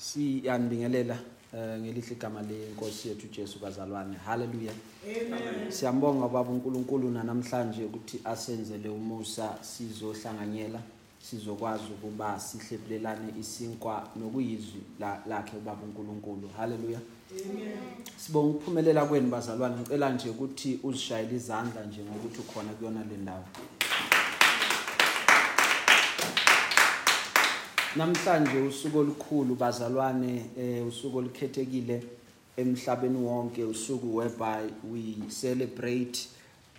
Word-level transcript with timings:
siyanibingelela 0.00 1.18
eh, 1.54 1.78
ngelihle 1.80 2.12
igama 2.12 2.42
lenkosi 2.42 3.08
yethu 3.08 3.26
Jesu 3.36 3.58
bazalwane. 3.58 4.16
Haleluya 4.26 4.72
siyambonga 5.72 6.28
baba 6.28 6.50
uNkulunkulu 6.50 7.10
nanamhlanje 7.10 7.84
ukuthi 7.84 8.20
asenzele 8.24 8.88
umusa 8.88 9.58
sizohlanganyela 9.60 10.80
sizokwazi 11.22 11.84
ukuba 11.84 12.40
sihlephulelane 12.40 13.32
isinkwa 13.40 14.08
nokuyizwi 14.16 14.80
la- 15.00 15.22
lakhe 15.28 15.56
ubaba 15.56 15.82
uNkulunkulu. 15.82 16.48
Haleluya 16.56 17.00
sibonga 18.16 18.48
ukuphumelela 18.50 19.04
kwenu 19.06 19.28
bazalwane. 19.30 19.76
Ngicela 19.76 20.10
nje 20.12 20.30
ukuthi 20.30 20.80
uzishayele 20.82 21.36
izandla 21.36 21.84
nje 21.84 22.00
ngokuthi 22.02 22.40
ukhona 22.40 22.72
kuyona 22.72 23.00
le 23.04 23.16
ndawo. 23.16 23.44
Namhlanje 27.96 28.60
usuku 28.60 28.98
olukhulu 28.98 29.54
bazalwane 29.54 30.44
eh 30.58 30.86
usuku 30.88 31.18
olukhethekile 31.18 32.02
emhlabeni 32.56 33.18
wonke 33.18 33.64
usuku 33.64 34.16
whereby 34.16 34.70
we 34.92 35.14
celebrate 35.28 36.28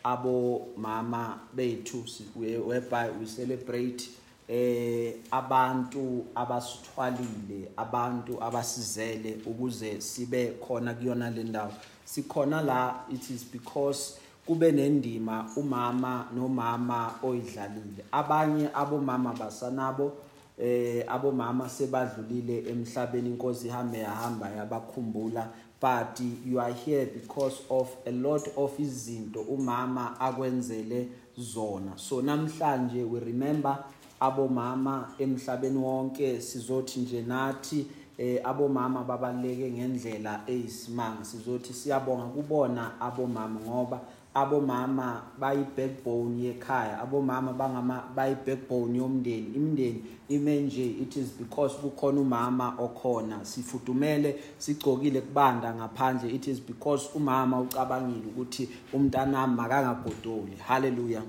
abo 0.03 0.67
mama 0.77 1.39
bethu 1.53 2.05
whereby 2.35 3.09
we 3.19 3.25
celebrate 3.25 4.09
eh 4.47 5.13
abantu 5.31 6.25
abasithwalile 6.35 7.71
abantu 7.77 8.43
abasizele 8.43 9.37
ukuze 9.45 10.01
sibe 10.01 10.53
khona 10.67 10.93
kuyona 10.93 11.29
le 11.29 11.43
ndawo. 11.43 11.73
Sikhona 12.05 12.61
la 12.61 13.05
it 13.09 13.29
is 13.29 13.43
because 13.43 14.17
kube 14.47 14.71
nendima 14.71 15.45
umama 15.57 16.27
nomama 16.35 17.13
oyidlalile. 17.23 18.05
Abanye 18.11 18.69
abomama 18.73 19.33
basanabo 19.33 20.11
eh 20.57 21.03
abomama 21.07 21.69
sebadlulile 21.69 22.69
emhlabeni 22.69 23.29
inkosi 23.29 23.67
ihambe 23.67 23.97
yahamba 23.99 24.49
yabakhumbula 24.49 25.47
but 25.81 26.21
you 26.45 26.59
are 26.59 26.73
here 26.73 27.05
because 27.05 27.63
of 27.69 27.89
a 28.05 28.11
lot 28.11 28.47
of 28.55 28.79
izinto 28.79 29.41
umama 29.41 30.19
akwenzele 30.19 31.07
zona. 31.37 31.97
So 31.97 32.21
namhlanje 32.21 33.03
we 33.03 33.19
remember 33.19 33.77
abomama 34.19 35.09
emhlabeni 35.19 35.77
wonke 35.77 36.41
sizothi 36.41 36.99
nje 36.99 37.21
nathi 37.21 37.87
eh 38.17 38.41
abomama 38.43 39.03
babaleke 39.03 39.71
ngendlela 39.71 40.41
eyisimanga. 40.47 41.25
Sizothi 41.25 41.73
siyabonga 41.73 42.25
kubona 42.25 43.01
abomama 43.01 43.59
ngoba 43.59 43.99
abomama 44.33 45.21
bayi 45.39 45.65
backbone 45.77 46.43
yekhaya 46.43 47.01
abomama 47.01 47.53
bangama 47.53 48.03
bayi 48.15 48.35
backbone 48.45 48.97
yomndeni 48.97 49.55
imndeni 49.55 50.03
ime 50.35 50.61
nje 50.61 50.85
it 50.85 51.15
is 51.15 51.27
because 51.39 51.75
kukhona 51.75 52.21
umama 52.21 52.75
okhona. 52.79 53.45
Sifudumele 53.45 54.35
sigcokile 54.57 55.21
kubanda 55.21 55.73
ngaphandle. 55.75 56.35
It 56.35 56.47
is 56.47 56.59
because 56.59 57.09
umama 57.15 57.59
ucabangile 57.59 58.25
ukuthi 58.27 58.69
umntanami 58.93 59.55
makangagodoli. 59.55 60.55
Haleluya 60.67 61.21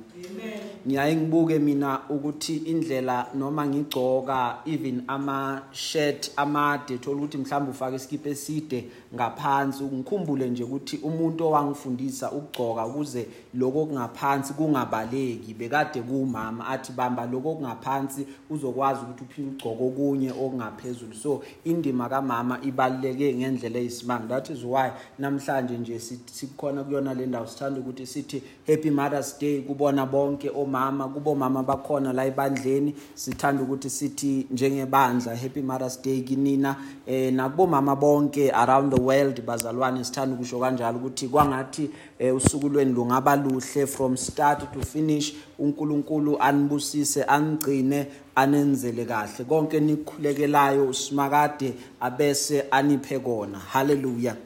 ngiyaye 0.87 1.17
ngibuke 1.17 1.59
mina 1.59 2.01
ukuthi 2.09 2.57
indlela 2.57 3.27
noma 3.35 3.67
ngigcoka 3.67 4.59
even 4.67 5.03
ama 5.07 5.63
shirt 5.73 6.31
amade 6.37 6.99
thola 6.99 7.17
ukuthi 7.17 7.39
mhlawumbe 7.39 7.71
ufake 7.71 7.97
iskipa 7.97 8.29
eside 8.29 8.85
ngaphansi. 9.15 9.85
Ngikhumbule 9.85 10.51
nje 10.51 10.65
ukuthi 10.65 10.97
umuntu 10.97 11.45
owangifundisa 11.45 12.33
ukugcoka 12.33 12.87
ukuze 12.87 13.27
lokho 13.55 13.87
kungaphansi 13.87 14.55
kungabaleki. 14.55 15.55
Bekade 15.55 16.03
kuumama 16.03 16.67
athi 16.67 16.93
bamba 16.93 17.27
lokho 17.27 17.55
kungaphansi 17.55 18.27
uzokwazi 18.51 19.01
ukuthi 19.01 19.25
uphinde 19.25 19.51
ugcoke 19.51 19.85
okunye 19.85 20.31
okungaphezulu. 20.31 21.15
So 21.15 21.43
indima 21.65 22.09
kamama 22.09 22.59
ibaluleke 22.63 23.35
ngendlela 23.35 23.79
eyisimanga. 23.79 24.29
That 24.29 24.51
is 24.51 24.65
why 24.65 24.91
namhlanje 25.19 25.79
nje 25.79 25.99
sithi- 25.99 26.33
sikhona 26.33 26.85
kuyona 26.85 27.15
le 27.15 27.27
ndawo. 27.27 27.47
Sithanda 27.47 27.81
ukuthi 27.81 28.07
sithi 28.07 28.43
happy 28.67 28.91
mothers 28.91 29.39
day 29.41 29.61
kubona 29.63 30.07
bonke 30.07 30.51
omama 30.51 31.09
kubomama 31.09 31.63
bakhona 31.63 32.13
la 32.13 32.25
ebandleni. 32.25 32.95
Sithanda 33.15 33.63
ukuthi 33.63 33.91
sithi 33.91 34.47
njengebandla 34.51 35.37
happy 35.37 35.63
mothers 35.63 36.03
day 36.03 36.21
kinina. 36.21 36.77
Eh 37.07 37.33
nakubomama 37.33 37.97
bonke 37.97 38.51
around 38.51 38.93
the 38.95 39.01
world 39.01 39.43
bazalwane 39.47 40.05
sithanda 40.05 40.35
ukusho 40.35 40.61
kanjalo 40.61 40.99
ukuthi 40.99 41.29
kwangathi 41.29 41.91
eh, 42.19 42.37
usuku 42.37 42.69
lweni 42.69 42.93
lungaba 42.93 43.37
luhle 43.43 43.87
from 43.87 44.17
start 44.17 44.73
to 44.73 44.81
finish 44.81 45.35
uNkulunkulu 45.59 46.39
anibusise 46.41 47.25
anigcine 47.25 48.07
anenzele 48.35 49.05
kahle. 49.05 49.45
Konke 49.49 49.81
nikukhulekelayo 49.81 50.89
usimakade 50.89 51.75
abese 52.01 52.65
aniphe 52.71 53.19
kona. 53.19 53.59
Haleluya 53.59 54.37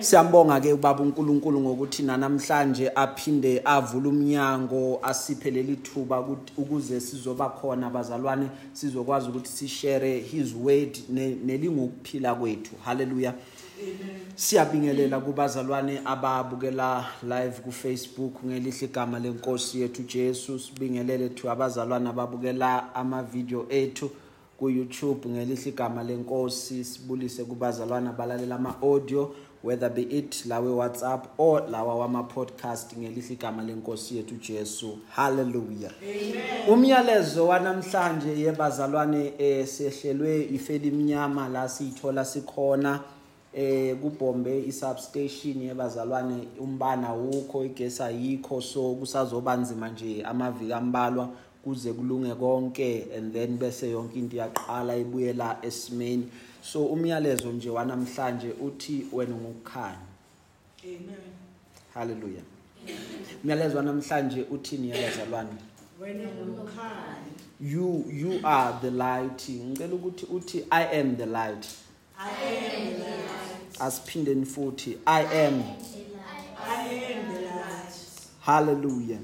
Siyambonga 0.00 0.60
ke 0.60 0.72
ubaba 0.72 1.02
uNkulunkulu 1.02 1.60
ngokuthi 1.60 2.02
namhlanje 2.02 2.90
aphinde 2.94 3.62
avule 3.64 4.08
umnyango 4.08 4.98
asiphe 5.02 5.50
leli 5.50 5.76
thuba 5.76 6.20
ukuze 6.56 7.00
sizoba 7.00 7.48
khona 7.48 7.90
bazalwane 7.90 8.48
sizokwazi 8.72 9.28
ukuthi 9.28 9.48
sishare 9.48 10.18
his 10.20 10.54
word 10.54 10.98
ne- 11.08 11.36
nelingukuphila 11.46 12.34
kwethu. 12.34 12.72
Haleluya 12.84 13.34
siyabingelela 14.34 15.20
kubazalwane 15.20 16.00
ababukela 16.04 17.06
live 17.22 17.60
ku 17.64 17.72
Facebook 17.72 18.44
ngelihle 18.44 18.84
igama 18.86 19.18
lenkosi 19.18 19.80
yethu 19.80 20.02
Jesu. 20.02 20.58
Sibingelele 20.58 21.28
thu 21.28 21.50
abazalwane 21.50 22.08
ababukela 22.08 22.94
ama 22.94 23.22
video 23.22 23.66
ethu 23.70 24.10
ku 24.58 24.70
YouTube 24.70 25.28
ngelihle 25.28 25.68
igama 25.68 26.02
lenkosi. 26.02 26.84
Sibulise 26.84 27.44
kubazalwane 27.44 28.08
abalalela 28.08 28.54
ama 28.54 28.74
audio 28.82 29.34
whether 29.62 29.88
be 29.88 30.02
it 30.02 30.44
lawe 30.46 30.70
WhatsApp 30.70 31.26
or 31.38 31.62
lawa 31.70 31.94
wama 31.94 32.22
podcast 32.22 32.96
ngelihle 32.96 33.32
igama 33.34 33.62
lenkosi 33.62 34.16
yethu 34.16 34.34
Jesu. 34.34 34.98
Hallelujah. 35.10 35.92
Umyalezo 36.68 37.46
wanamhlanje 37.46 38.40
yebazalwane 38.40 39.32
eh 39.38 39.66
sehlelwe 39.66 40.44
ifeli 40.44 40.88
imnyama 40.88 41.48
la 41.48 41.68
siyithola 41.68 42.24
sikhona. 42.24 43.00
Eh 43.56 43.96
kubombe 43.96 44.64
isubstation 44.66 45.62
yebazalwane 45.62 46.48
umbana 46.60 47.14
ukho 47.14 47.64
igesi 47.64 48.02
ayikho 48.02 48.60
so 48.60 48.94
kusazoba 48.94 49.56
nzima 49.56 49.88
nje 49.88 50.22
amaviki 50.22 50.72
ambalwa 50.72 51.28
kuze 51.64 51.92
kulunge 51.92 52.34
konke 52.34 53.06
and 53.16 53.32
then 53.32 53.58
bese 53.58 53.90
yonke 53.90 54.18
into 54.18 54.36
iyaqala 54.36 54.96
ibuyela 54.96 55.58
esimeni. 55.62 56.28
So 56.62 56.84
umyalezo 56.86 57.52
nje 57.52 57.70
wanamhlanje 57.70 58.52
uthi 58.60 59.06
wena 59.12 59.34
ungukukhanya 59.34 60.14
haleluya 61.94 62.42
umyalezo 63.44 63.76
wanamhlanje 63.76 64.42
uthini 64.50 64.90
yebazalwane 64.90 65.50
Wena 66.00 66.28
ungumkhaya. 66.42 67.16
you 67.60 68.04
you 68.10 68.40
are 68.42 68.74
the 68.80 68.90
light. 68.90 69.48
Ngicela 69.48 69.94
ukuthi 69.94 70.26
uthi 70.26 70.64
i 70.70 71.00
am 71.00 71.16
the 71.16 71.26
light. 71.26 71.66
Asiphindeni 73.80 74.46
futhi 74.46 74.98
i 75.06 75.46
am. 75.46 75.62
Hallelujah. 78.40 79.18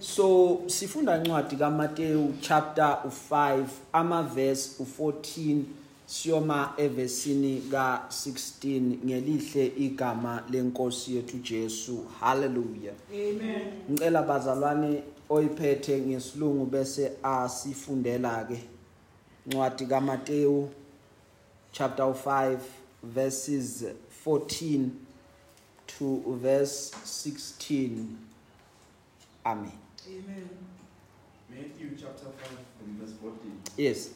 So 0.00 0.62
sifunda 0.66 1.16
incwadi 1.16 1.56
kaMateyu 1.56 2.34
chapter 2.40 2.98
u5 3.06 3.64
ama 3.92 4.22
verse 4.22 4.82
u14 4.82 5.62
siyoma 6.06 6.72
evesini 6.76 7.62
ka16 7.70 8.80
ngelihle 9.06 9.66
igama 9.76 10.42
lenkosi 10.50 11.16
yethu 11.16 11.36
Jesu. 11.38 12.04
Hallelujah. 12.20 12.94
Amen. 13.12 13.62
ngicela 13.90 14.22
bazalwane 14.22 15.02
oyiphethe 15.28 16.00
ngesilungu 16.00 16.66
bese 16.66 17.12
asifundela 17.22 18.44
ke 18.44 18.58
incwadi 19.46 19.86
kaMateyu. 19.86 20.68
Chapter 21.78 22.12
5 22.12 22.60
verses 23.04 23.84
14 24.08 25.06
to 25.86 26.38
verse 26.42 26.90
16 27.04 28.18
amen 29.46 29.72
Amen. 30.08 30.48
Matthew 31.48 31.90
chapter 31.96 32.24
5 32.24 32.32
from 32.78 32.96
verse 32.98 33.14
14. 33.22 33.60
yes 33.76 34.10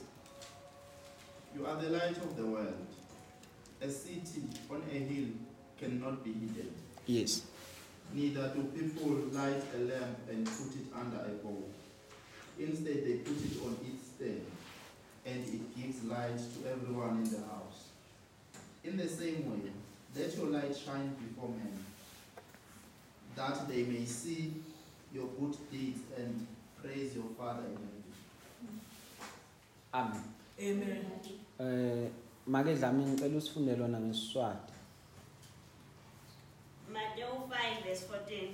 You 1.55 1.65
are 1.65 1.77
the 1.81 1.91
light 1.91 2.17
of 2.17 2.37
the 2.37 2.47
world. 2.47 2.87
A 3.81 3.89
city 3.89 4.43
on 4.69 4.83
a 4.91 4.99
hill 4.99 5.29
cannot 5.79 6.25
be 6.25 6.33
hidden. 6.33 6.75
yes 7.07 7.43
Neither 8.13 8.49
do 8.57 8.65
people 8.75 9.09
light 9.31 9.63
a 9.77 9.79
lamp 9.79 10.19
and 10.29 10.45
put 10.47 10.75
it 10.75 10.87
under 10.99 11.19
a 11.19 11.35
bowl. 11.45 11.69
Instead, 12.59 13.05
they 13.07 13.15
put 13.19 13.37
it 13.37 13.57
on 13.65 13.77
its 13.87 14.09
stand, 14.17 14.45
and 15.27 15.45
it 15.45 15.77
gives 15.77 16.03
light 16.05 16.37
to 16.39 16.71
everyone 16.71 17.19
in 17.23 17.31
the 17.31 17.39
house. 17.39 17.89
In 18.85 18.97
the 18.97 19.09
same 19.09 19.51
way, 19.51 19.71
let 20.17 20.37
your 20.37 20.47
light 20.47 20.77
shine 20.77 21.15
before 21.21 21.49
men, 21.49 21.85
that 23.37 23.69
they 23.69 23.85
may 23.85 24.05
see 24.05 24.53
your 25.15 25.27
good 25.39 25.57
deeds 25.71 26.01
and 26.19 26.47
praise 26.83 27.15
your 27.15 27.31
Father 27.39 27.63
in 27.67 27.77
heaven. 27.77 28.03
amen 29.95 30.23
Amen. 30.61 31.05
eh 31.61 32.09
make 32.47 32.75
dlami 32.75 33.05
ngicela 33.05 33.37
usifundele 33.39 33.77
lona 33.79 34.01
ngesiswati 34.01 34.73
Matthew 36.93 37.25
5 37.25 37.83
verse 37.85 38.05
14. 38.07 38.49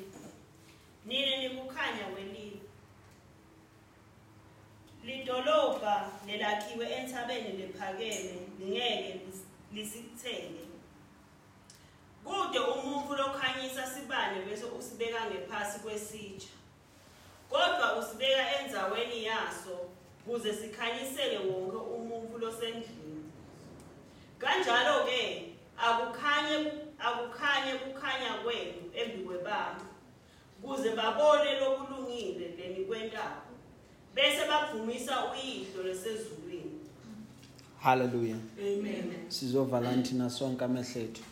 Nina 1.06 1.36
nikukhanya 1.36 2.04
kwelive. 2.14 2.60
Lidolobha 5.08 6.10
nelakhiwe 6.26 6.86
enthabeni 6.98 7.52
lephakeme 7.58 8.34
lingeke 8.58 9.20
lis- 9.24 9.46
lisithenge. 9.72 10.64
Kude 12.24 12.58
umuntu 12.58 13.14
lokhanyisa 13.16 13.86
sibane 13.86 14.40
bese 14.46 14.64
usibeka 14.78 15.20
ngephasi 15.30 15.78
kwesitsha. 15.78 16.48
Kodwa 17.50 17.96
usibeka 17.98 18.60
endzaweni 18.60 19.24
yaso 19.24 19.76
kuze 20.26 20.52
sikhanyisele 20.54 21.38
wonke 21.38 21.76
umuntu 21.76 22.38
losendlini. 22.38 23.24
Kanjalo 24.38 25.04
ke 25.08 25.54
akukhanye 25.78 26.56
akukhanye 26.98 27.72
kukhanya 27.82 28.32
kwenu 28.44 28.82
embi 28.94 29.24
kwebaba 29.24 29.80
kuze 30.62 30.90
babone 30.90 31.60
lokulungile 31.60 32.46
lenikwentako 32.58 33.47
bese 34.14 34.42
bavumisa 34.48 35.14
uyihlo 35.32 35.82
lesezulwini 35.82 36.70
haleluya 37.80 38.36
Amen. 38.58 39.12
sizovala 39.28 39.96
thina 40.02 40.30
sonke 40.30 40.64
amehlo 40.64 41.00
ethu. 41.00 41.22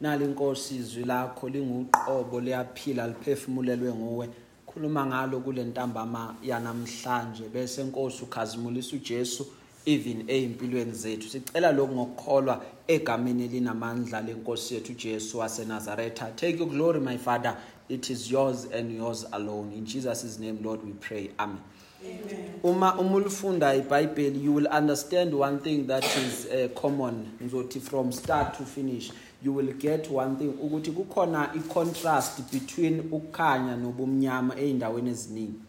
Nali 0.00 0.24
inkosi 0.24 0.76
izwi 0.76 1.04
lakho 1.04 1.48
linguqobo 1.48 2.40
liyaphila 2.40 3.08
liphefumulelwe 3.08 3.92
nguwe. 3.94 4.28
Khuluma 4.66 5.06
ngalo 5.06 5.40
kule 5.40 5.64
ntambama 5.64 6.34
yanamhlanje 6.42 7.48
bese 7.48 7.82
inkosi 7.82 8.24
ukhazimulisa 8.24 8.96
uJesu 8.96 9.46
even 9.86 10.24
ezimpilweni 10.28 10.92
zethu. 10.92 11.28
Sicela 11.28 11.72
lokhu 11.72 11.94
ngokukholwa 11.94 12.64
egameni 12.86 13.44
elinamandla 13.44 14.20
lenkosi 14.20 14.74
yethu 14.74 14.92
uJesu 14.92 15.38
waseNazaretha. 15.38 16.30
Take 16.36 16.58
your 16.58 16.68
glory 16.68 17.00
my 17.00 17.18
father. 17.18 17.56
It 17.88 18.10
is 18.10 18.30
yours 18.30 18.66
and 18.66 18.94
yours 18.94 19.24
alone. 19.32 19.72
In 19.72 19.86
Jesus 19.86 20.38
name 20.38 20.58
lord 20.62 20.84
we 20.84 20.92
pray. 20.92 21.30
Amen. 21.38 21.60
Amen. 22.04 22.60
uma 22.62 22.94
uma 22.98 23.16
ulifunda 23.16 23.74
iBhayibheli 23.74 24.44
you 24.44 24.52
will 24.52 24.68
understand 24.68 25.34
one 25.34 25.58
thing 25.58 25.86
that 25.86 26.04
is 26.04 26.46
uh, 26.46 26.68
common 26.80 27.26
ngizothi 27.42 27.80
from 27.80 28.12
start 28.12 28.56
to 28.56 28.64
finish. 28.64 29.10
You 29.42 29.52
will 29.52 29.72
get 29.72 30.10
one 30.10 30.36
thing 30.36 30.52
ukuthi 30.52 30.90
kukhona 30.90 31.50
icontrast 31.54 32.52
between 32.52 33.00
ukukhanya 33.00 33.76
nobumnyama 33.76 34.56
eindaweni 34.56 35.10
eziningi. 35.10 35.60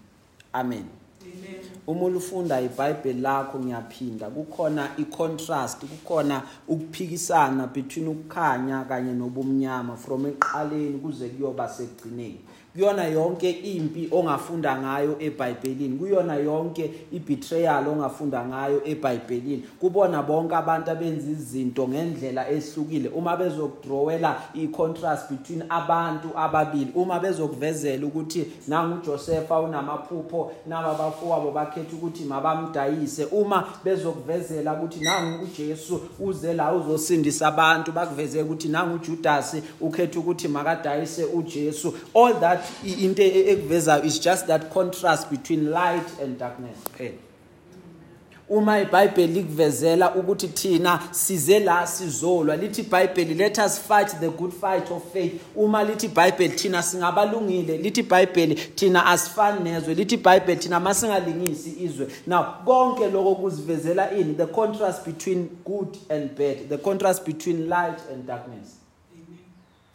Amen. 0.53 0.98
Uma 1.87 2.03
ulifunda 2.03 2.61
iBhayibheli 2.61 3.21
lakho 3.21 3.59
ngiyaphinda. 3.59 4.29
Kukhona 4.29 4.89
icontrast 4.97 5.85
kukhona 5.85 6.43
ukuphikisana 6.67 7.67
between 7.67 8.07
ukukhanya 8.07 8.83
kanye 8.83 9.13
nobumnyama 9.13 9.97
from 9.97 10.25
eqaleni 10.25 10.99
kuze 10.99 11.29
kuyoba 11.29 11.69
segcineni 11.69 12.39
kuyona 12.79 13.03
yonke 13.07 13.49
impi 13.51 14.07
ongafunda 14.11 14.77
ngayo 14.81 15.15
eBhayibhelini 15.19 15.97
kuyona 15.97 16.35
yonke 16.35 16.91
ibetrayal 17.11 17.87
ongafunda 17.87 18.45
ngayo 18.45 18.81
eBhayibhelini. 18.85 19.63
Kubona 19.79 20.23
bonke 20.23 20.55
abantu 20.55 20.91
abenza 20.91 21.29
izinto 21.31 21.87
ngendlela 21.87 22.49
ehlukile. 22.49 23.09
Uma 23.09 23.35
bezokudrawela 23.37 24.35
icontrast 24.53 25.29
between 25.29 25.63
abantu 25.69 26.29
ababili 26.35 26.91
uma 26.95 27.19
bezokuvezela 27.19 28.05
ukuthi 28.07 28.45
nangu 28.67 28.95
uJosepha 29.01 29.59
unamaphupho 29.59 30.51
naba 30.67 30.93
bafowabo 30.93 31.51
bakhetha 31.51 31.95
ukuthi 31.95 32.23
mabamdayise. 32.23 33.25
Uma 33.25 33.67
bezokuvezela 33.83 34.73
ukuthi 34.73 34.99
nangu 35.03 35.43
uJesu 35.43 35.99
uze 36.19 36.53
la 36.53 36.73
uzosindisa 36.73 37.47
abantu 37.47 37.91
bakuvezele 37.91 38.43
ukuthi 38.43 38.67
nangu 38.67 38.95
uJudas 38.95 39.55
ukhetha 39.81 40.19
ukuthi 40.19 40.47
makadayise 40.47 41.25
uJesu. 41.25 41.93
All 42.15 42.33
that 42.39 42.59
i- 42.59 42.68
into 42.83 43.21
e- 43.23 43.51
ekuvezayo 43.51 44.03
is 44.03 44.19
just 44.19 44.47
that 44.47 44.69
contrast 44.73 45.29
between 45.29 45.71
light 45.71 46.21
and 46.23 46.37
darkness. 46.39 46.77
Kuphela 46.83 47.17
uma 48.49 48.79
iBhayibheli 48.79 49.33
likuvezela 49.33 50.15
ukuthi 50.15 50.47
thina 50.47 50.99
size 51.11 51.59
la 51.59 51.87
sizolwa 51.87 52.55
lithi 52.55 52.81
iBhayibheli 52.81 53.33
let 53.33 53.57
us 53.57 53.79
fight 53.79 54.19
the 54.19 54.29
good 54.29 54.51
fight 54.51 54.91
of 54.91 55.13
faith. 55.13 55.41
Uma 55.55 55.83
lithi 55.83 56.05
iBhayibheli 56.05 56.55
thina 56.55 56.83
singabalungile 56.83 57.77
lithi 57.77 57.99
iBhayibheli 57.99 58.55
thina 58.55 59.05
asifani 59.05 59.59
nezwe 59.63 59.93
lithi 59.93 60.15
iBhayibheli 60.15 60.59
thina 60.59 60.79
masingalingisi 60.79 61.69
izwe. 61.79 62.07
Now 62.27 62.43
konke 62.65 63.07
lokho 63.07 63.35
kuzivezela 63.35 64.11
ini 64.11 64.33
the 64.33 64.47
contrast 64.47 65.05
between 65.05 65.49
good 65.65 65.97
and 66.09 66.35
bad 66.35 66.69
the 66.69 66.77
contrast 66.77 67.25
between 67.25 67.69
light 67.69 67.99
and 68.11 68.25
darkness. 68.27 68.78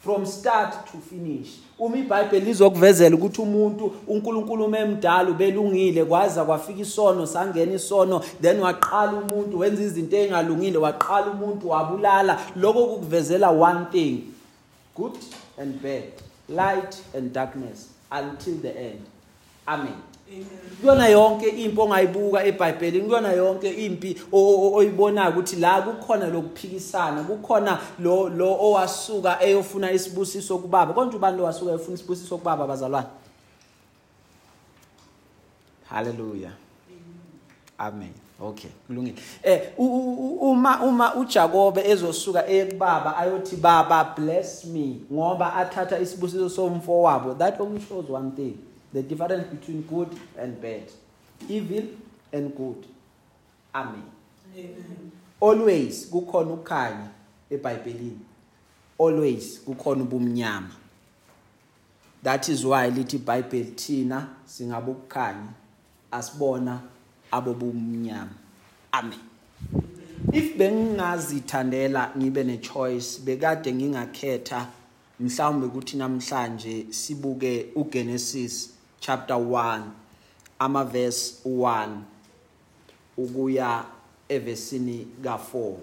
From 0.05 0.27
start 0.27 0.87
to 0.93 0.99
finish. 0.99 1.49
Uma 1.79 1.97
iBhayibheli 1.97 2.47
lizokuvezela 2.47 3.17
ukuthi 3.17 3.41
umuntu 3.41 3.93
uNkulunkulu 4.09 4.69
memdala 4.69 5.31
ubelungile 5.31 6.05
kwaza 6.05 6.45
kwafika 6.45 6.81
isono 6.81 7.27
sangena 7.27 7.73
isono 7.73 8.21
then 8.43 8.61
waqala 8.61 9.13
umuntu 9.13 9.59
wenza 9.59 9.83
izinto 9.83 10.17
ezingalungile 10.17 10.79
waqala 10.79 11.27
umuntu 11.27 11.69
wabulala. 11.69 12.41
Lokho 12.57 12.87
kukuvezela 12.87 13.51
one 13.51 13.87
thing 13.93 14.19
good 14.95 15.19
and 15.59 15.83
bad 15.83 16.13
light 16.49 16.97
and 17.17 17.33
darkness 17.33 17.89
until 18.11 18.55
the 18.55 18.79
end. 18.79 19.01
Amen. 19.67 19.93
Amen. 20.29 20.47
kuyona 20.81 21.09
yonke 21.09 21.49
impi 21.49 21.81
ongayibuka 21.81 22.45
eBhayibhelini 22.45 23.05
kuyona 23.07 23.33
yonke 23.33 23.71
impi 23.71 24.17
o- 24.33 24.39
o- 24.39 24.73
oyibonayo 24.75 25.31
ukuthi 25.31 25.57
la 25.57 25.83
kukhona 25.83 26.27
lokuphikisana 26.27 27.23
kukhona 27.23 27.79
lo 27.99 28.29
lo 28.29 28.53
owasuka 28.61 29.39
eyofuna 29.43 29.93
isibusiso 29.93 30.59
kubaba. 30.59 30.93
Konje 30.93 31.17
ubani 31.17 31.39
lo 31.39 31.45
wasuka 31.45 31.71
eyofuna 31.71 31.95
isibusiso 31.95 32.39
kubaba 32.39 32.67
bazalwane 32.67 33.07
haleluya 35.91 36.51
amen. 37.79 38.13
Okay 38.41 38.71
kulungile. 38.87 39.15
Eh 39.43 39.73
u- 39.79 39.85
u- 39.87 40.15
u- 40.41 40.51
uma 40.51 40.83
uma 40.83 41.15
uJakobe 41.15 41.83
ezosuka 41.91 42.47
ekubaba 42.49 43.17
ayothi 43.17 43.57
baba 43.57 44.05
bless 44.17 44.65
me 44.65 45.01
ngoba 45.13 45.55
athatha 45.55 45.99
isibusiso 45.99 46.49
somfowabo. 46.51 47.35
That 47.39 47.61
only 47.61 47.81
shows 47.81 48.09
one 48.11 48.33
thing. 48.33 48.59
The 48.95 49.03
difference 49.03 49.49
between 49.49 49.83
good 49.83 50.09
and 50.39 50.61
bad. 50.63 50.91
Evil 51.49 51.85
and 52.33 52.57
good. 52.57 52.87
Amen. 53.75 54.05
Amen. 54.57 55.13
always 55.41 56.07
kukhona 56.11 56.53
ukukhanya 56.53 57.09
eBhayibhelini. 57.51 58.21
Always 58.99 59.61
kukhona 59.61 60.03
ubumnyama. 60.03 60.71
That 62.23 62.49
is 62.49 62.65
why 62.65 62.91
lithi 62.91 63.17
iBhayibheli 63.17 63.75
thina 63.77 64.29
singabokukhanya 64.47 65.53
asibona 66.11 66.81
abobumnyama 67.31 68.31
amen. 68.93 69.21
If 70.33 70.57
bengingazithandela 70.57 72.13
ngibe 72.17 72.45
ne 72.45 72.59
choice 72.59 73.21
bekade 73.25 73.75
ngingakhetha 73.75 74.69
mhlawumbe 75.21 75.67
ukuthi 75.67 75.97
namhlanje 75.97 76.87
sibuke 76.91 77.67
uGenesis 77.75 78.74
chapter 79.07 79.37
1 79.37 79.81
ama 80.59 80.85
verse 80.85 81.35
1 81.47 81.89
ukuya 83.17 83.85
evesini 84.29 85.07
ka4 85.25 85.75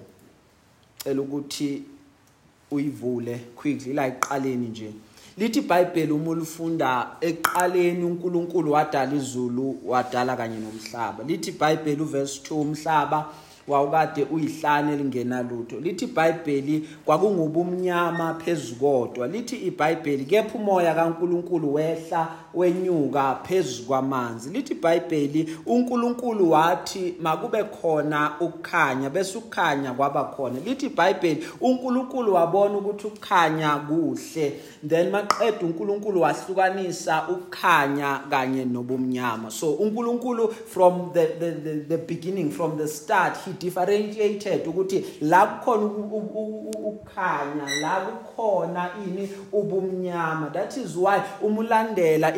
cela 1.03 1.21
ukuthi 1.21 1.83
uyivule 2.71 3.41
quickly 3.55 3.93
la 3.93 4.07
iqaleni 4.07 4.67
nje. 4.67 4.91
Lithi 5.37 5.59
iBhayibheli 5.59 6.11
uma 6.11 6.29
ulifunda 6.29 7.07
eqaleni 7.21 8.03
uNkulunkulu 8.03 8.71
wadala 8.71 9.15
izulu 9.15 9.77
wadala 9.85 10.35
kanye 10.35 10.57
nomhlaba. 10.59 11.23
Lithi 11.23 11.49
iBhayibheli 11.49 12.01
uverse 12.01 12.41
2 12.53 12.53
umhlaba 12.53 13.33
wawukade 13.67 14.23
uyihlane 14.23 14.95
lingenalutho 14.95 15.79
lithi 15.79 16.05
iBhayibheli 16.05 16.89
kwakungubumnyama 17.05 18.33
phezukodwa 18.33 19.27
lithi 19.27 19.55
iBhayibheli 19.55 20.25
kepha 20.25 20.57
umoya 20.57 20.95
kaNkuluNkulu 20.95 21.73
wehla 21.73 22.35
wenyuka 22.53 23.35
phezukwamanzi 23.43 24.49
lithi 24.49 24.73
iBhayibheli 24.73 25.57
uNkulunkulu 25.65 26.51
wathi 26.51 27.15
makube 27.21 27.63
khona 27.63 28.31
ukukhanya 28.39 29.09
bese 29.09 29.37
ukukhanya 29.37 29.93
kwaba 29.93 30.23
khona. 30.23 30.59
Lithi 30.65 30.85
iBhayibheli 30.85 31.47
uNkulunkulu 31.61 32.33
wabona 32.33 32.77
ukuthi 32.77 33.07
ukukhanya 33.07 33.75
kuhle. 33.75 34.53
Then 34.87 35.11
maqeda 35.11 35.57
uNkulunkulu 35.65 36.21
wahlukanisa 36.21 37.27
ukukhanya 37.29 38.19
kanye 38.29 38.65
nobumnyama. 38.65 39.51
So 39.51 39.71
uNkulunkulu 39.73 40.47
from 40.53 41.11
the, 41.13 41.27
the 41.39 41.51
the 41.51 41.73
the 41.89 41.97
beginning 41.97 42.51
from 42.51 42.77
the 42.77 42.87
start 42.87 43.37
he 43.45 43.51
differentiated 43.53 44.67
ukuthi 44.67 45.05
la 45.21 45.45
kukhona 45.45 45.85
u- 45.85 46.15
u- 46.15 46.31
u- 46.33 46.71
u- 46.75 46.87
ukukhanya 46.89 47.65
la 47.81 47.99
kukhona 48.01 48.89
ini 49.07 49.29
ubumnyama. 49.51 50.49
That 50.53 50.77
is 50.77 50.95
why 50.95 51.21
uma 51.41 51.61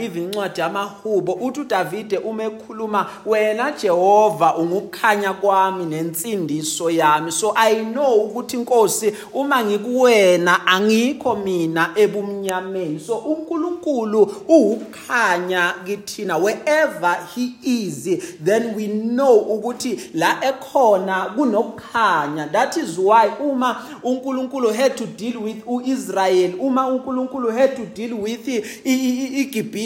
ulandela 0.03 0.13
even 0.13 0.23
incwadi 0.23 0.61
yamahubo. 0.61 1.33
Uthi 1.33 1.59
uDavide 1.61 2.17
uma 2.17 2.43
ekhuluma 2.43 3.09
wena 3.25 3.71
Jehova 3.71 4.55
ungukukhanya 4.57 5.33
kwami 5.33 5.85
nensindiso 5.85 6.89
yami. 6.89 7.31
So 7.31 7.53
i 7.55 7.83
know 7.85 8.13
ukuthi 8.25 8.57
inkosi 8.57 9.13
uma 9.33 9.63
ngikuwena 9.63 10.67
angikho 10.67 11.35
mina 11.35 11.89
ebumnyameni. 11.95 12.99
So 12.99 13.17
uNkulunkulu 13.17 14.31
uwukukhanya 14.47 15.73
kithina. 15.85 16.37
Wherever 16.37 17.17
he 17.35 17.53
is 17.63 18.03
then 18.43 18.75
we 18.75 18.87
know 18.87 19.37
ukuthi 19.39 19.99
la 20.13 20.37
ekhona 20.43 21.33
kunokukhanya. 21.35 22.51
That 22.51 22.77
is 22.77 22.97
why 22.97 23.29
uma 23.39 23.75
uNkulunkulu 24.03 24.73
had 24.73 24.95
to 24.97 25.05
deal 25.05 25.37
with 25.43 25.63
uIsrael 25.67 26.53
uma 26.59 26.87
uNkulunkulu 26.87 27.51
had 27.51 27.75
to 27.75 27.85
deal 27.85 28.13
with 28.13 28.47
i- 28.47 29.41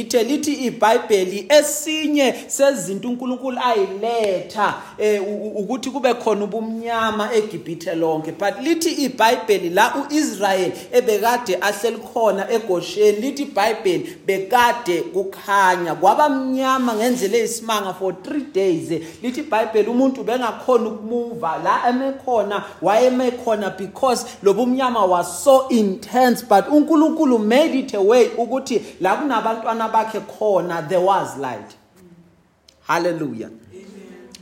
iGibhithe 0.08 0.24
lithi 0.24 0.54
iBhayibheli 0.54 1.46
esinye 1.50 2.36
sezinto 2.48 3.10
uNkulunkulu 3.10 3.58
ayiletha 3.60 4.74
eh, 4.98 5.22
ukuthi 5.56 5.90
kube 5.90 6.14
khona 6.14 6.44
ubumnyama 6.44 7.34
eGibhithe 7.34 7.96
lonke. 7.96 8.32
But 8.32 8.62
lithi 8.62 8.90
iBhayibheli 8.90 9.70
la 9.70 9.96
uIsrael 9.96 10.72
ebekade 10.92 11.58
ahleli 11.62 11.98
khona 11.98 12.52
eGosheni 12.52 13.22
lithi 13.22 13.44
iBhayibheli 13.44 14.18
bekade 14.26 15.02
kukhanya 15.02 15.96
kwabamnyama 15.96 16.94
ngendlela 16.94 17.38
eyisimanga 17.38 17.94
for 17.94 18.14
3 18.14 18.54
days. 18.54 18.90
Lithi 19.24 19.40
iBhayibheli 19.40 19.90
umuntu 19.90 20.24
bengakhona 20.24 20.90
ukumuva 20.90 21.58
la 21.64 21.90
emekhona 21.90 22.64
wayeme 22.82 23.32
khona 23.32 23.70
because 23.78 24.26
lobumnyama 24.44 25.06
was 25.06 25.44
so 25.44 25.68
intense. 25.70 26.44
But 26.44 26.66
uNkulunkulu 26.68 27.40
made 27.40 27.76
it 27.80 27.94
a 27.94 28.02
way 28.02 28.30
ukuthi 28.38 28.82
la 29.02 29.16
kunabantwana 29.16 29.90
bakhe 29.98 30.20
khona 30.22 30.88
there 30.88 31.02
was 31.02 31.38
light. 31.38 31.76
Hallelujah. 32.84 33.52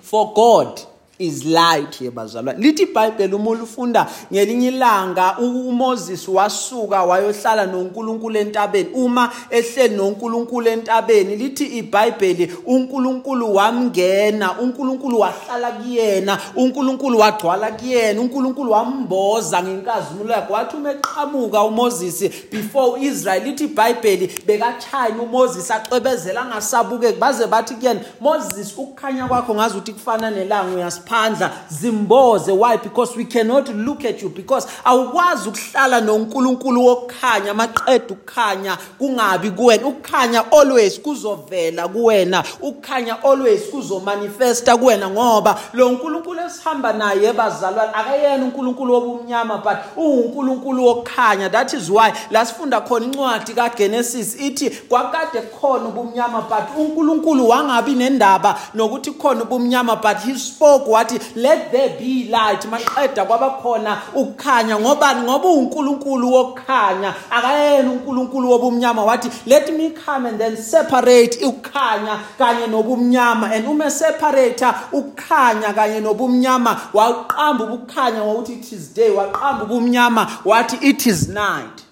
For 0.02 0.34
god 0.34 0.82
is 1.20 1.46
light 1.46 2.02
yebazalwane 2.02 2.60
lithi 2.60 2.84
iBhayibheli 2.84 3.36
uma 3.36 3.50
ulufunda 3.50 4.08
ngelinye 4.34 4.68
ilanga 4.68 5.36
u- 5.40 5.70
uMoses 5.70 6.28
wasuka 6.28 7.04
wayohlala 7.04 7.66
noNkulunkulu 7.66 8.38
entabeni. 8.38 8.90
Uma 8.94 9.32
ehleli 9.50 9.96
noNkulunkulu 9.96 10.68
entabeni 10.70 11.36
lithi 11.36 11.66
iBhayibheli 11.66 12.54
uNkulunkulu 12.66 13.56
wamngena 13.56 14.60
uNkulunkulu 14.60 15.20
wahlala 15.20 15.72
kuyena 15.72 16.40
uNkulunkulu 16.56 17.20
wagcwala 17.20 17.72
kuyena 17.72 18.22
uNkulunkulu 18.22 18.72
wamboza 18.72 19.64
ngenkazimulo 19.64 20.34
yakhe. 20.34 20.54
Wathi 20.54 20.76
uma 20.78 20.92
eqhamuka 20.92 21.64
uMoses 21.64 22.30
before 22.52 23.02
Israel 23.02 23.44
lithi 23.44 23.64
iBhayibheli 23.64 24.32
bekachayina 24.48 25.22
uMoses 25.24 25.72
acwebezela 25.72 26.42
angasabukeki. 26.42 27.20
Baze 27.20 27.48
bathi 27.48 27.74
kuyena 27.76 28.00
Moses 28.22 28.74
ukukhanya 28.78 29.28
kwakho 29.28 29.56
ngazi 29.56 29.76
ukuthi 29.78 29.94
kufana 29.94 30.32
nelanga 30.32 30.72
uyasiphandla 31.06 31.52
zimboze. 31.70 32.52
Why? 32.52 32.78
Because 32.78 33.16
we 33.16 33.26
cannot 33.26 33.70
look 33.70 34.06
at 34.06 34.22
you. 34.22 34.30
Because 34.30 34.68
awukwazi 34.84 35.50
ukuhlala 35.50 36.02
noNkulunkulu 36.02 36.86
wokukhanya 36.86 37.54
maqeda 37.54 38.06
ukukhanya 38.10 38.78
kungabi 38.98 39.52
kuwena. 39.52 39.88
Ukukhanya 39.88 40.52
always 40.52 41.00
kuzovela 41.00 41.88
kuwena. 41.88 42.44
Ukukhanya 42.62 43.24
always 43.24 43.62
kuzomanifesta 43.72 44.78
kuwena 44.78 45.10
ngoba 45.10 45.60
lo 45.74 45.90
nkulunkulu 45.90 46.40
esihamba 46.42 46.94
naye 46.94 47.34
bazalwane 47.34 47.92
akayena 47.94 48.46
unkulunkulu 48.46 48.94
wobumnyama 48.94 49.58
but 49.58 49.78
uwunkulunkulu 49.98 50.86
wokukhanya. 50.86 51.50
That 51.50 51.74
is 51.74 51.90
why 51.90 52.14
la 52.32 52.46
sifunda 52.46 52.82
khona 52.82 53.06
incwadi 53.06 53.54
kaGenesis 53.54 54.42
ithi 54.42 54.70
kwakade 54.70 55.42
khona 55.42 55.86
ubumnyama 55.86 56.42
but 56.42 56.78
unkulunkulu 56.78 57.50
wangabi 57.50 57.92
nendaba 57.92 58.60
nokuthi 58.74 59.12
khona 59.12 59.44
ubumnyama 59.44 59.96
but 59.96 60.18
he 60.18 60.36
spoke 60.38 60.88
wathi 60.96 61.20
let 61.36 61.72
there 61.72 61.90
be 62.00 62.28
light. 62.30 62.66
Maqeda 62.66 63.26
kwabakhona 63.26 64.02
ukukhanya 64.16 64.80
ngobani? 64.80 65.22
Ngoba 65.22 65.50
unkulunkulu 65.50 66.32
wokukhanya. 66.34 67.14
Akayena 67.30 67.92
unkulunkulu 67.92 68.50
wobumnyama. 68.50 69.04
Wathi 69.04 69.30
let 69.46 69.70
me 69.74 69.92
come 69.92 70.26
and 70.26 70.40
then 70.40 70.58
separate 70.58 71.38
ukukhanya 71.44 72.20
kanye 72.38 72.68
nobumnyama. 72.68 73.52
And 73.52 73.68
uma 73.68 73.92
separate 73.92 74.66
ukukhanya 74.92 75.74
kanye 75.74 76.00
nobumnyama 76.00 76.82
waqamba 76.94 77.66
ubukhanya 77.66 78.20
ngokuthi 78.20 78.54
it 78.60 78.72
is 78.72 78.94
day. 78.94 79.10
Waqamba 79.10 79.66
ubumnyama. 79.66 80.26
Wathi 80.46 80.78
it 80.82 81.08
is 81.08 81.28
night. 81.28 81.84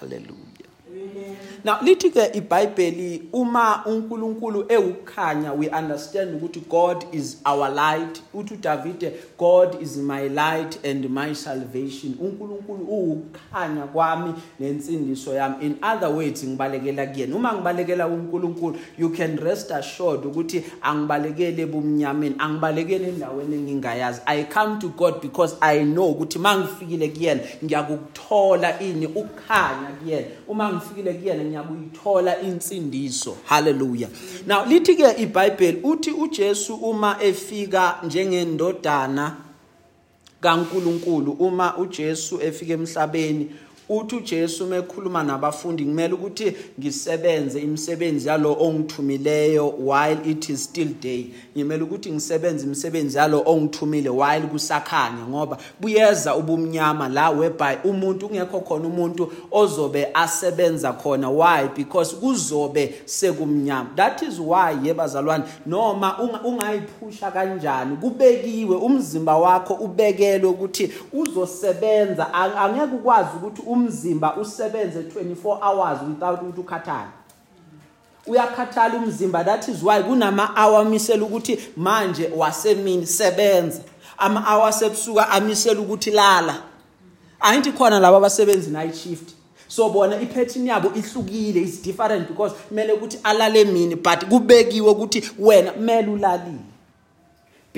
Hallelujah. 0.00 0.37
Now 1.64 1.78
lithi 1.82 2.10
ke 2.10 2.30
iBhayibheli 2.34 3.22
uma 3.32 3.86
uNkulunkulu 3.86 4.64
ewukhanya 4.68 5.52
we 5.52 5.68
understand 5.68 6.34
ukuthi 6.34 6.60
God 6.68 7.04
is 7.12 7.36
our 7.44 7.68
light. 7.68 8.22
Uthi 8.34 8.54
uDavide 8.54 9.12
God 9.38 9.82
is 9.82 9.96
my 9.96 10.28
light 10.28 10.84
and 10.84 11.10
my 11.10 11.34
salvation. 11.34 12.14
uNkulunkulu 12.20 12.84
uwukukhanya 12.84 13.82
kwami 13.82 14.34
nensindiso 14.60 15.34
yami. 15.34 15.56
In 15.60 15.76
other 15.82 16.08
words 16.08 16.44
ngibalekela 16.44 17.06
kuyena. 17.06 17.36
Uma 17.36 17.52
ngibalekela 17.52 18.06
uNkulunkulu 18.06 18.76
you 18.98 19.10
can 19.10 19.36
rest 19.36 19.70
assured 19.70 20.26
ukuthi 20.26 20.64
angibalekele 20.82 21.62
ebumnyameni 21.62 22.34
angibalekele 22.38 23.08
endaweni 23.08 23.56
engingayazi. 23.56 24.20
I 24.26 24.44
come 24.44 24.78
to 24.80 24.88
God 24.88 25.20
because 25.20 25.56
i 25.60 25.84
know 25.84 26.10
ukuthi 26.10 26.38
mangifikile 26.38 27.08
kuyena 27.08 27.40
ngiyakuthola 27.64 28.80
ini 28.80 29.06
ukukhanya 29.06 29.88
kuyena. 30.02 30.26
Uma 30.48 30.72
ngifikile 30.72 31.14
kuyena 31.14 31.47
ngiyakuyithola 31.48 32.40
insindiso. 32.40 33.36
Hallelujah. 33.44 34.08
Now 34.46 34.64
lithi 34.64 34.96
ke 34.96 35.22
iBhayibheli 35.22 35.80
uthi 35.82 36.10
uJesu 36.10 36.74
uma 36.74 37.16
efika 37.22 37.98
njengendodana 38.04 39.36
kaNkuluNkulu 40.40 41.32
uma 41.32 41.76
uJesu 41.76 42.40
efika 42.42 42.72
emhlabeni 42.72 43.50
uthi 43.88 44.16
uJesu 44.16 44.66
mekhuluma 44.66 45.22
nabafundi 45.22 45.84
kumele 45.84 46.14
ukuthi 46.14 46.54
ngisebenze 46.80 47.60
imisebenzi 47.60 48.28
yalo 48.28 48.56
ongithumileyo 48.60 49.74
while 49.78 50.18
it 50.30 50.48
is 50.48 50.64
still 50.64 50.88
day. 51.02 51.26
Ngimele 51.56 51.82
ukuthi 51.82 52.12
ngisebenze 52.12 52.66
imisebenzi 52.66 53.18
yalo 53.18 53.42
ongithumile 53.46 54.08
while 54.10 54.40
kusakhanya 54.46 55.26
ngoba 55.28 55.58
buyeza 55.80 56.36
ubumnyama 56.36 57.08
la 57.08 57.30
whereby 57.30 57.76
umuntu 57.84 58.28
kungekho 58.28 58.60
khona 58.60 58.88
umuntu 58.88 59.32
ozobe 59.50 60.08
asebenza 60.14 60.92
khona. 60.92 61.30
Why? 61.30 61.68
Because 61.76 62.16
kuzobe 62.16 62.94
sekumnyama. 63.04 63.90
That 63.96 64.22
is 64.22 64.38
why 64.40 64.76
yebazalwane 64.84 65.44
noma 65.66 66.16
unga- 66.18 66.42
ungayiphusha 66.44 67.30
kanjani 67.30 67.96
kubekiwe 67.96 68.76
umzimba 68.76 69.36
wakho 69.38 69.74
ubekelwe 69.74 70.50
ukuthi 70.50 70.92
uzosebenza. 71.12 72.26
Ang- 72.34 72.56
angeke 72.58 72.94
ukwazi 72.94 73.28
ukuthi 73.36 73.62
umzimba 73.78 74.36
usebenze 74.36 75.02
24 75.02 75.58
hours 75.62 75.98
without 76.08 76.42
ukuthi 76.42 76.60
ukhathale. 76.60 77.10
Uyakhathala 78.26 78.94
umzimba 78.96 79.44
that 79.44 79.68
is 79.68 79.82
why 79.82 80.02
kunama 80.02 80.54
hour 80.56 80.80
amisela 80.80 81.24
ukuthi 81.24 81.58
manje 81.76 82.30
wasemini 82.36 83.06
sebenza. 83.06 83.80
Ama 84.18 84.40
hour 84.40 84.72
sebusuka 84.72 85.28
amisela 85.28 85.80
ukuthi 85.80 86.10
lala. 86.10 86.62
Ayithi 87.40 87.72
khona 87.72 88.00
laba 88.00 88.16
abasebenzi 88.16 88.70
night 88.70 88.94
shift. 88.94 89.34
So 89.68 89.90
bona 89.90 90.20
ipattern 90.20 90.66
yabo 90.66 90.88
ihlukile 90.94 91.62
is 91.62 91.82
different 91.82 92.28
because 92.28 92.54
kumele 92.68 92.92
ukuthi 92.92 93.18
alale 93.24 93.60
emini 93.60 93.96
but 93.96 94.24
kubekiwe 94.28 94.90
ukuthi 94.90 95.30
wena 95.38 95.72
kumele 95.72 96.08
ulalile. 96.08 96.77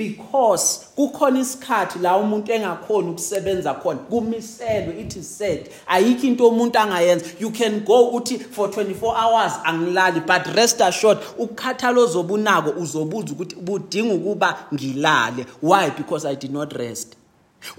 Because 0.01 0.85
kukhona 0.95 1.39
isikhathi 1.39 1.99
la 1.99 2.17
umuntu 2.17 2.51
engakhona 2.51 3.09
ukusebenza 3.11 3.73
khona 3.73 3.99
kumiselwe 3.99 5.01
it 5.01 5.15
is 5.15 5.37
said. 5.37 5.69
Ayikho 5.87 6.27
into 6.27 6.49
umuntu 6.49 6.79
angayenza. 6.79 7.25
You 7.39 7.51
can 7.51 7.79
go 7.79 8.11
uthi 8.11 8.39
for 8.39 8.67
24 8.67 9.15
hours 9.15 9.53
angilali 9.65 10.19
but 10.25 10.55
rest 10.55 10.81
assured 10.81 11.17
ukukhathala 11.37 12.01
ozobunako 12.01 12.69
uzobuza 12.69 13.33
ukuthi 13.33 13.55
budinga 13.55 14.13
ukuba 14.13 14.57
ngilale. 14.73 15.45
Why? 15.61 15.89
Because 15.89 16.25
i 16.25 16.35
did 16.35 16.51
not 16.51 16.73
rest. 16.73 17.20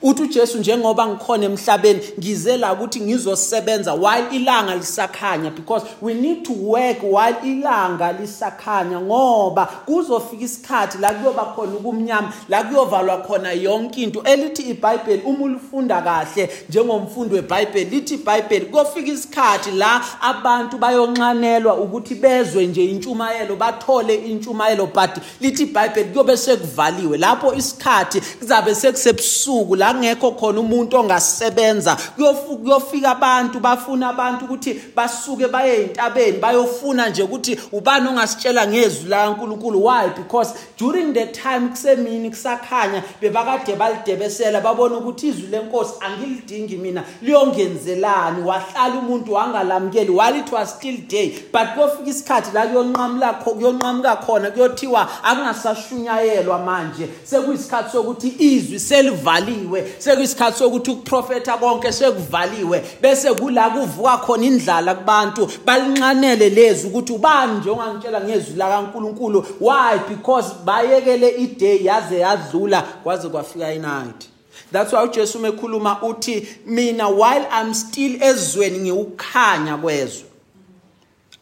Uthi 0.02 0.22
ujesu 0.22 0.58
njengoba 0.58 1.06
ngikhona 1.06 1.44
emhlabeni 1.44 2.00
ngize 2.18 2.56
la 2.56 2.72
ukuthi 2.72 3.00
ngizosebenza 3.00 3.94
while 3.94 4.26
ilanga 4.32 4.74
lisakhanya 4.74 5.50
because 5.50 5.86
we 6.00 6.14
need 6.14 6.44
to 6.44 6.52
work 6.52 7.02
while 7.02 7.36
ilanga 7.44 8.12
lisakhanya 8.12 9.00
ngoba 9.00 9.66
kuzofika 9.66 10.44
isikhathi 10.44 10.98
la 10.98 11.14
kuyoba 11.14 11.44
khona 11.44 11.76
ubumnyama 11.76 12.32
la 12.48 12.64
kuyovalwa 12.64 13.18
khona 13.18 13.52
yonke 13.52 14.02
into. 14.02 14.22
Elithi 14.22 14.62
ibhayibheli 14.62 15.22
uma 15.22 15.44
ulifunda 15.44 16.02
kahle 16.02 16.50
njengomfundi 16.68 17.34
webhayibheli 17.34 17.90
lithi 17.90 18.14
ibhayibheli 18.14 18.66
kuyofika 18.66 19.12
isikhathi 19.12 19.70
la 19.70 20.00
abantu 20.20 20.78
bayonxanelwa 20.78 21.74
ukuthi 21.74 22.14
bezwe 22.14 22.66
nje 22.66 22.84
intshumayelo 22.84 23.56
bathole 23.56 24.14
intshumayelo 24.14 24.86
but 24.86 25.10
lithi 25.40 25.62
ibhayibheli 25.62 26.10
kuyobe 26.10 26.36
sekuvaliwe. 26.36 27.18
Lapho 27.18 27.54
isikhathi 27.54 28.20
kuzabe 28.20 28.74
sekusebusuku 28.74 29.71
la 29.76 29.92
kungekho 29.94 30.30
khona 30.32 30.60
umuntu 30.60 30.96
ongasebenza. 30.96 31.96
Kuyofu- 32.16 32.56
kuyofika 32.58 33.10
abantu 33.10 33.60
bafuna 33.60 34.08
abantu 34.08 34.44
ukuthi 34.44 34.80
basuke 34.96 35.48
baye 35.48 35.76
ey'ntabeni 35.80 36.38
bayofuna 36.38 37.08
nje 37.08 37.22
ukuthi 37.22 37.58
ubani 37.72 38.08
ongasitshela 38.08 38.66
ngezwi 38.66 39.08
lakankulunkulu 39.10 39.84
why? 39.84 40.08
Because 40.16 40.54
during 40.78 41.12
the 41.12 41.26
time 41.26 41.68
kusemini 41.68 42.30
kusakhanya 42.30 43.02
bebakade 43.20 43.76
balidebesela 43.76 44.60
babona 44.60 44.96
ukuthi 44.96 45.28
izwi 45.28 45.46
lenkosi 45.46 45.92
angilidingi 46.00 46.76
mina 46.76 47.04
liyongenzelani. 47.22 48.42
Wahlala 48.44 48.94
umuntu 48.98 49.32
wangalamukeli 49.32 50.10
while 50.10 50.38
it 50.38 50.52
was 50.52 50.70
still 50.74 50.96
day 51.08 51.28
but 51.52 51.62
kuyofika 51.74 52.10
isikhathi 52.10 52.50
la 52.54 52.66
kuyonqamula 52.66 53.32
kho- 53.44 53.54
kuyonqamuka 53.54 54.16
khona 54.16 54.50
kuyothiwa 54.50 55.08
akungasashunyayelwa 55.24 56.58
manje. 56.58 57.08
Sekuyisikhathi 57.24 57.92
sokuthi 57.92 58.34
izwi 58.38 58.78
selivaliwe 58.80 59.61
sekuyisikhathi 59.98 60.58
sokuthi 60.58 60.90
ukuprofetha 60.90 61.56
konke 61.58 61.92
sekuvaliwe 61.92 62.84
bese 63.00 63.34
kula 63.34 63.70
kuvuka 63.70 64.18
khona 64.18 64.44
indlala 64.44 64.94
kubantu. 64.94 65.48
Balinxanele 65.64 66.48
lezi 66.50 66.86
ukuthi 66.86 67.12
ubani 67.12 67.58
nje 67.58 67.70
ongangitshela 67.70 68.20
ngezwi 68.20 68.56
lakankulunkulu? 68.56 69.46
Why? 69.60 69.98
Because 70.08 70.54
bayekele 70.64 71.28
iday 71.28 71.84
yaze 71.84 72.18
yadlula 72.18 72.82
kwaze 72.82 73.28
kwafika 73.28 73.72
inight. 73.74 74.28
That's 74.72 74.92
why 74.92 75.04
ujesu 75.04 75.38
uma 75.38 75.48
ekhuluma 75.48 76.02
uthi 76.02 76.48
mina 76.66 77.08
while 77.08 77.46
i'm 77.60 77.74
still 77.74 78.22
ezweni 78.22 78.78
ngiwukhanya 78.78 79.76
kwezwe. 79.76 80.24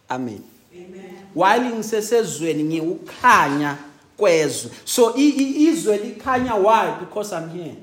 Amen. 0.08 0.42
While 1.34 1.70
ngisesezweni 1.70 2.64
ngiwukhanya 2.64 3.76
kwezwe. 4.16 4.70
So 4.84 5.14
izwe 5.16 5.96
likhanya 5.96 6.54
why? 6.54 6.90
Because 7.00 7.32
i'm 7.36 7.50
here. 7.50 7.76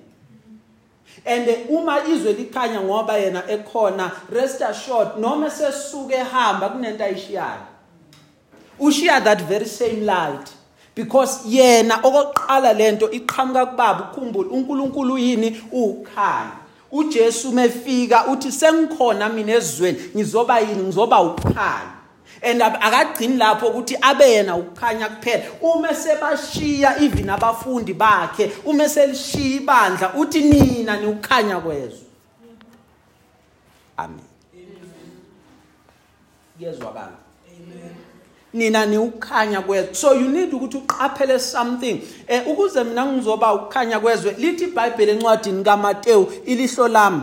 And 1.26 1.48
uma 1.70 2.06
izwe 2.08 2.34
likhanya 2.34 2.82
ngoba 2.82 3.18
yena 3.18 3.44
ekhona 3.50 4.12
rest 4.30 4.62
assured 4.62 5.08
noma 5.20 5.50
sesuke 5.50 6.16
ehamba 6.16 6.70
kunento 6.70 7.04
ayishiyayo 7.04 7.78
ushiya 8.80 9.24
that 9.24 9.42
very 9.42 9.66
same 9.66 10.06
light. 10.06 10.54
Because 10.96 11.46
yena 11.46 12.02
okokuqala 12.02 12.74
lento 12.74 13.10
iqhamuka 13.12 13.66
kubaba 13.66 14.12
ukhumbule 14.12 14.50
uNkulunkulu 14.50 15.18
yini? 15.18 15.62
Ukhanya. 15.72 16.52
uJesu 16.92 17.52
mefika 17.52 18.26
uthi 18.28 18.52
sengikhona 18.52 19.30
mina 19.30 19.54
ezweni 19.54 20.00
ngizoba 20.16 20.60
yini? 20.60 20.84
Ngizoba 20.84 21.22
ukhanya. 21.22 21.97
And 22.44 22.62
akagcini 22.62 23.38
lapho 23.38 23.68
ukuthi 23.68 23.98
abe 24.02 24.32
yena 24.32 24.56
ukukhanya 24.56 25.10
kuphela. 25.10 25.44
Uma 25.62 25.90
sebashiya 25.90 27.02
even 27.02 27.30
abafundi 27.30 27.94
bakhe 27.94 28.52
uma 28.66 28.90
selishiya 28.90 29.62
ibandla 29.62 30.14
uthi 30.14 30.42
nina 30.42 30.98
niukhanya 30.98 31.60
kwezwe. 31.60 32.08
Amen. 33.98 34.20
Kuyezwakala 36.58 37.28
nina 38.54 38.86
niukhanya 38.86 39.62
kwezwe. 39.62 39.96
So 39.96 40.14
you 40.14 40.28
need 40.28 40.54
ukuthi 40.54 40.78
uqaphele 40.78 41.40
something. 41.40 42.02
Eh 42.28 42.48
ukuze 42.48 42.84
mina 42.84 43.06
ngizoba 43.06 43.54
ukukhanya 43.54 44.00
kwezwe 44.00 44.36
lithi 44.38 44.64
iBhayibheli 44.64 45.12
encwadini 45.12 45.64
kaMateyu 45.64 46.32
ilihlo 46.46 46.88
lami 46.88 47.22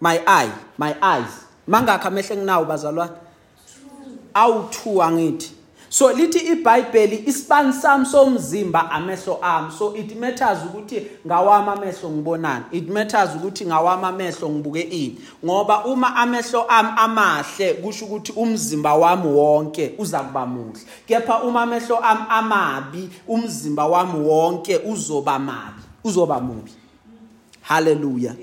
my 0.00 0.20
eye 0.26 0.52
my 0.78 0.94
eyes. 1.02 1.46
Mangakho 1.66 2.08
amehlo 2.08 2.34
enginawo 2.36 2.64
bazalwane. 2.64 3.12
Awu2 4.34 5.02
angithi 5.02 5.54
so 5.94 6.12
lithi 6.12 6.38
iBhayibheli 6.38 7.22
isibani 7.26 7.72
sami 7.72 8.06
somzimba 8.06 8.90
amehlo 8.90 9.38
ami. 9.42 9.70
So 9.70 9.94
it 9.96 10.16
matters 10.16 10.58
ukuthi 10.64 11.06
ngawami 11.26 11.68
amehlo 11.68 12.10
ngibonani 12.10 12.64
it 12.72 12.88
matters 12.88 13.30
ukuthi 13.36 13.66
ngawami 13.66 14.04
amehlo 14.04 14.48
ngibuke 14.48 14.80
ini. 14.80 15.18
Ngoba 15.44 15.84
uma 15.84 16.16
amehlo 16.16 16.66
ami 16.68 16.88
amahle 16.96 17.74
kusho 17.74 18.04
ukuthi 18.04 18.32
umzimba 18.32 18.94
wami 18.94 19.28
wonke 19.28 19.94
uza 19.98 20.20
kuba 20.20 20.46
muhle. 20.46 20.80
Kepha 21.06 21.42
uma 21.42 21.62
amehlo 21.62 21.98
ami 21.98 22.24
amabi 22.28 23.10
umzimba 23.28 23.86
wami 23.86 24.28
wonke 24.28 24.78
uzoba 24.78 25.38
mabi 25.38 25.82
uzoba 26.04 26.40
mubi. 26.40 26.72
Haleluya 27.60 28.34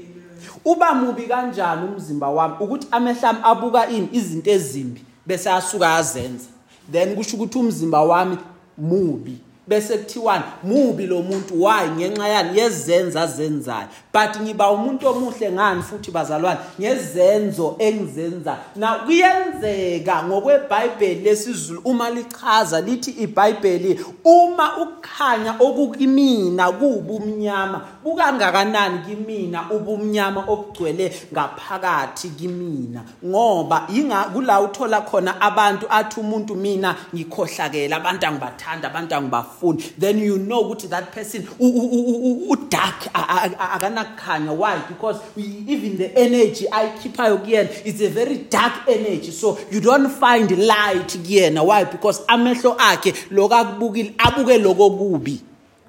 uba 0.65 0.93
mubi 0.93 1.24
kanjani 1.24 1.87
umzimba 1.87 2.29
wami? 2.29 2.55
Ukuthi 2.59 2.87
amehlo 2.92 3.29
ami 3.29 3.39
abuka 3.44 3.89
ini 3.89 4.09
izinto 4.11 4.51
ezimbi. 4.51 5.10
Bese 5.25 5.50
asuka 5.50 5.96
azenza. 5.96 6.48
Then 6.92 7.16
kusho 7.16 7.38
ukuthi 7.38 7.57
umzimba 7.57 8.01
wami 8.01 8.38
mubi. 8.77 9.38
Bese 9.67 9.97
kuthiwani 9.97 10.43
mubi 10.63 11.07
lo 11.07 11.21
muntu? 11.21 11.63
Why? 11.63 11.87
Ngenxa 11.97 12.27
yani? 12.27 12.59
Yezenza 12.59 13.27
zenzayo. 13.27 13.87
But 14.13 14.41
ngiba 14.41 14.71
umuntu 14.71 15.07
omuhle 15.07 15.51
ngani 15.51 15.81
futhi 15.81 16.11
bazalwane? 16.11 16.59
Ngezenzo 16.79 17.75
engizenza. 17.79 18.57
Na 18.75 18.93
kuyenzeka 18.93 20.24
ngokweBhayibheli 20.24 21.21
lesizulu 21.21 21.81
uma 21.85 22.09
lichaza 22.09 22.81
lithi 22.81 23.11
iBhayibheli 23.11 24.05
uma 24.25 24.77
ukukhanya 24.77 25.55
okukimina 25.59 26.71
kubumnyama 26.71 27.81
bukangakanani 28.03 29.00
kimina 29.05 29.71
ubumnyama 29.71 30.43
obugcwele 30.47 31.13
ngaphakathi 31.33 32.29
kimina? 32.29 33.03
Ngoba 33.25 33.87
inga 33.95 34.24
kula 34.24 34.61
uthola 34.61 35.01
khona 35.01 35.41
abantu 35.41 35.85
athi 35.89 36.19
umuntu 36.19 36.55
mina 36.55 36.95
ngikhohlakela 37.15 37.95
abantu 37.95 38.25
angibathanda 38.25 38.87
abantu 38.87 39.15
angibafuni 39.51 39.83
then 40.00 40.20
you 40.20 40.37
know 40.37 40.61
ukuthi 40.61 40.87
that 40.90 41.11
person 41.14 41.48
u- 41.59 41.68
u- 41.68 41.90
u- 41.92 42.18
u- 42.24 42.51
u 42.51 42.55
dark 42.70 43.09
akanakukhanya 43.14 44.51
why? 44.57 44.77
Because 44.87 45.20
even 45.37 45.98
the 45.98 46.05
energy 46.16 46.68
ayikhiphayo 46.72 47.37
kuyena 47.37 47.70
is 47.85 48.01
a 48.01 48.09
very 48.09 48.37
dark 48.50 48.74
energy. 48.87 49.31
So 49.31 49.57
you 49.72 49.81
don't 49.81 50.09
find 50.09 50.51
light 50.51 51.18
kuyena. 51.18 51.64
Why? 51.66 51.85
Because 51.85 52.22
amehlo 52.27 52.75
akhe 52.79 53.14
lokakubukile 53.31 54.14
abuke 54.18 54.57
lokokubi 54.57 55.42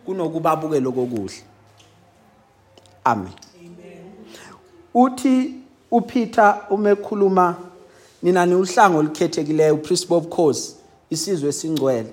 kunokuba 0.06 0.50
abuke 0.52 0.80
lokokuhle 0.80 1.42
amen. 3.04 3.32
Uthi 4.94 5.54
uPeter 5.90 6.66
umekhuluma 6.70 7.56
nina 8.22 8.46
niuhlango 8.46 8.98
olikhethekileyo 8.98 9.74
upriest 9.74 10.10
of 10.10 10.28
course 10.28 10.76
isizwe 11.10 11.48
esingcwele. 11.48 12.12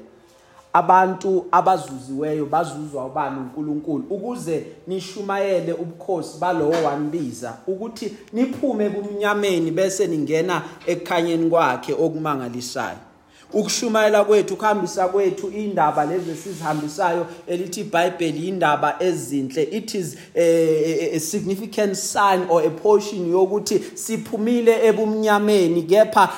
Abantu 0.74 1.46
abazuziweyo 1.52 2.46
bazuzwa 2.46 3.06
ubani 3.06 3.38
uNkulunkulu 3.40 4.04
ukuze 4.10 4.66
nishumayele 4.88 5.74
ubukhosi 5.74 6.40
balowo 6.40 6.84
wanbiza 6.86 7.58
ukuthi 7.68 8.18
niphume 8.34 8.86
ebumnyameni 8.86 9.72
bese 9.72 10.08
ningena 10.08 10.62
ekukhanyeni 10.88 11.50
kwakhe 11.50 11.94
okumangalisayo. 11.94 13.09
Ukushumayela 13.54 14.24
kwethu 14.24 14.54
ukuhambisa 14.54 15.08
kwethu 15.08 15.50
indaba 15.52 16.06
lezi 16.06 16.32
esizihambisayo 16.32 17.26
elithi 17.48 17.80
iBhayibheli 17.82 18.48
indaba 18.48 18.96
ezinhle. 19.00 19.64
It 19.64 19.96
is 19.96 20.18
a, 20.36 21.16
a, 21.16 21.20
significant 21.20 21.96
sign 21.96 22.42
or 22.50 22.62
a 22.66 22.70
portion 22.70 23.32
yokuthi 23.32 23.82
siphumile 23.96 24.86
ebumnyameni 24.88 25.82
kepha 25.84 26.30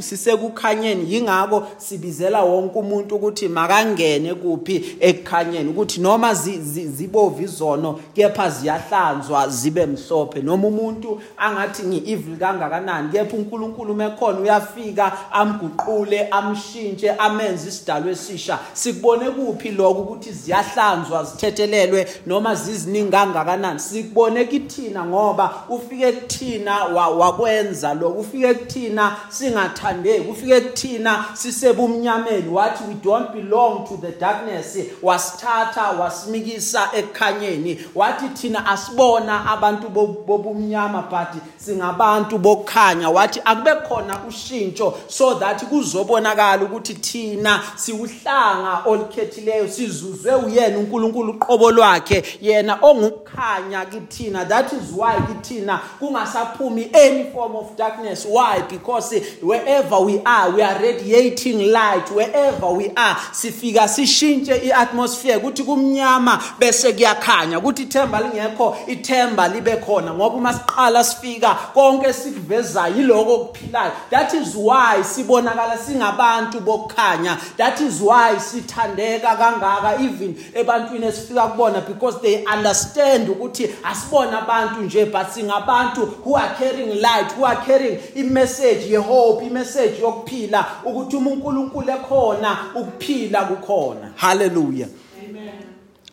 sisekukhanyeni. 0.00 1.14
Yingakho 1.14 1.66
sibizela 1.76 2.42
wonke 2.44 2.78
umuntu 2.78 3.16
ukuthi 3.16 3.48
makangene 3.48 4.34
kuphi 4.34 4.96
ekukhanyeni 5.00 5.70
ukuthi 5.70 6.00
noma 6.00 6.34
zi- 6.34 6.60
zi- 6.60 6.88
zibovu 6.88 7.42
izono 7.42 8.00
kepha 8.14 8.50
ziyahlanzwa 8.50 9.48
zibe 9.48 9.86
mhlophe. 9.86 10.42
Noma 10.42 10.68
umuntu 10.68 11.20
angathi 11.36 11.82
ngi-evil 11.82 12.36
kangakanani 12.38 13.08
kepha 13.12 13.36
unkulunkulu 13.36 13.94
mekhona 13.94 14.40
uyafika 14.40 15.32
amguqule 15.32 16.03
amguqule 16.04 16.28
amshintshe 16.30 17.10
amenze 17.10 17.68
isidalwa 17.68 18.10
esisha 18.12 18.58
sikubone 18.72 19.30
kuphi 19.30 19.70
lokho 19.70 20.00
ukuthi 20.00 20.32
ziyahlanzwa 20.32 21.24
zithethelelwe 21.24 22.06
noma 22.26 22.54
ziziningi 22.54 23.10
kangakanani? 23.10 23.80
Sikubone 23.80 24.44
kithina 24.44 25.04
ngoba 25.04 25.54
ufike 25.68 26.12
kuthina 26.12 26.84
wa- 26.84 27.08
wakwenza 27.08 27.94
lokho. 27.94 28.20
Ufike 28.20 28.54
kuthina 28.54 29.16
singathandeki. 29.28 30.28
Ufike 30.30 30.60
kuthina 30.60 31.24
sisebumnyameni. 31.34 32.48
Wathi 32.48 32.84
we 32.88 32.94
don't 32.94 33.32
belong 33.32 33.86
to 33.88 33.96
the 33.96 34.12
darkness. 34.20 34.76
Wasithatha 35.02 35.90
wasimikisa 35.90 36.88
ekukhanyeni 36.96 37.78
wathi 37.94 38.28
thina 38.28 38.66
asibona 38.66 39.50
abantu 39.50 39.88
bo- 39.88 40.24
bobumnyama 40.26 41.02
but 41.10 41.42
singabantu 41.56 42.38
bokukhanya. 42.38 43.10
Wathi 43.10 43.40
akube 43.44 43.74
khona 43.88 44.20
ushintsho 44.28 44.94
so 45.08 45.34
that 45.34 45.62
kuzobonakala 45.94 46.62
ukuthi 46.62 46.94
thina 46.94 47.62
siwuhlanga 47.76 48.82
olukhethileyo 48.86 49.68
sizuzwe 49.68 50.34
uyena 50.34 50.78
uNkulunkulu 50.78 51.32
uqobo 51.32 51.70
lwakhe 51.70 52.22
yena 52.40 52.78
ongukukhanya 52.82 53.84
kithina. 53.84 54.44
That 54.44 54.72
is 54.72 54.92
why 54.96 55.14
kithina 55.16 55.80
kungasaphumi 56.00 56.90
any 56.94 57.30
form 57.30 57.56
of 57.56 57.76
darkness. 57.76 58.26
Why? 58.26 58.62
Because 58.68 59.14
wherever 59.42 60.00
we 60.00 60.20
are 60.26 60.50
we 60.50 60.62
are 60.62 60.82
radiating 60.82 61.72
light. 61.72 62.10
Wherever 62.10 62.70
we 62.70 62.90
are 62.96 63.16
sifika 63.32 63.88
sishintshe 63.88 64.56
iatmosphere 64.56 65.38
kuthi 65.38 65.62
kumnyama 65.62 66.42
bese 66.58 66.92
kuyakhanya. 66.92 67.60
Kuthi 67.60 67.82
ithemba 67.82 68.20
lingekho 68.20 68.76
ithemba 68.86 69.48
libe 69.48 69.76
khona 69.76 70.14
ngoba 70.14 70.36
uma 70.36 70.52
siqala 70.52 71.04
sifika 71.04 71.54
konke 71.74 72.12
sikuvezayo 72.12 72.96
yiloko 72.96 73.38
kuphilayo 73.38 73.92
that 74.10 74.34
is 74.34 74.54
why 74.56 75.04
sibonakala 75.04 75.83
singabantu 75.86 76.60
bokukhanya. 76.60 77.38
That 77.56 77.80
is 77.80 78.00
why 78.00 78.36
sithandeka 78.38 79.36
kangaka 79.36 80.00
even 80.02 80.34
ebantwini 80.54 81.06
esifika 81.06 81.48
kubona 81.48 81.80
because 81.86 82.20
they 82.20 82.44
understand 82.44 83.28
ukuthi 83.28 83.70
asibona 83.82 84.42
abantu 84.42 84.82
nje 84.82 85.04
but 85.06 85.26
singabantu 85.28 86.06
who 86.24 86.36
are 86.36 86.54
carrying 86.58 87.00
light 87.00 87.32
who 87.36 87.46
are 87.46 87.60
carrying 87.66 87.98
imessage 88.14 88.86
yehope 88.90 89.46
imessage 89.46 90.00
yokuphila 90.00 90.66
ukuthi 90.84 91.16
uma 91.16 91.30
uNkulunkulu 91.30 91.90
ekhona 91.90 92.58
ukuphila 92.74 93.44
kukhona. 93.44 94.12
Hallelujah. 94.16 94.88
Amen. 95.28 95.64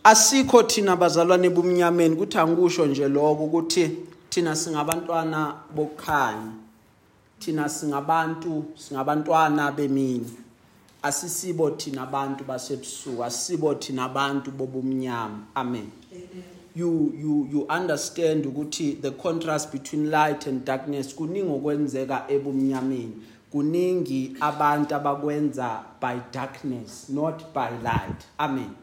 asikho 0.04 0.64
thina 0.64 0.96
bazalwane 0.96 1.50
bomnyameni 1.50 2.16
ukuthi 2.16 2.38
angisho 2.38 2.86
nje 2.86 3.08
lokho 3.08 3.44
ukuthi 3.44 3.92
thina 4.30 4.56
singabantwana 4.56 5.54
bokukhanya. 5.76 6.61
Thina 7.42 7.70
singabantu 7.70 8.66
singabantwana 8.76 9.72
bemini. 9.72 10.32
Asisibo 11.04 11.72
thina 11.72 12.02
abantu 12.04 12.44
basebusuku 12.44 13.24
asisibo 13.24 13.74
thina 13.76 14.04
abantu 14.04 14.52
bobumnyama. 14.52 15.40
Amen. 15.56 15.92
You 16.76 17.14
you 17.18 17.48
you 17.52 17.68
understand 17.70 18.46
ukuthi 18.46 19.02
the 19.02 19.12
contrast 19.12 19.72
between 19.72 20.12
light 20.12 20.48
and 20.48 20.64
darkness 20.66 21.16
kuningi 21.16 21.52
okwenzeka 21.52 22.26
ebumnyameni. 22.30 23.18
Kuningi 23.52 24.36
abantu 24.40 24.96
abakwenza 24.96 25.84
by 26.02 26.20
darkness 26.32 27.10
not 27.10 27.54
by 27.54 27.70
light. 27.84 28.26
Amen. 28.38 28.64
Amen. 28.64 28.76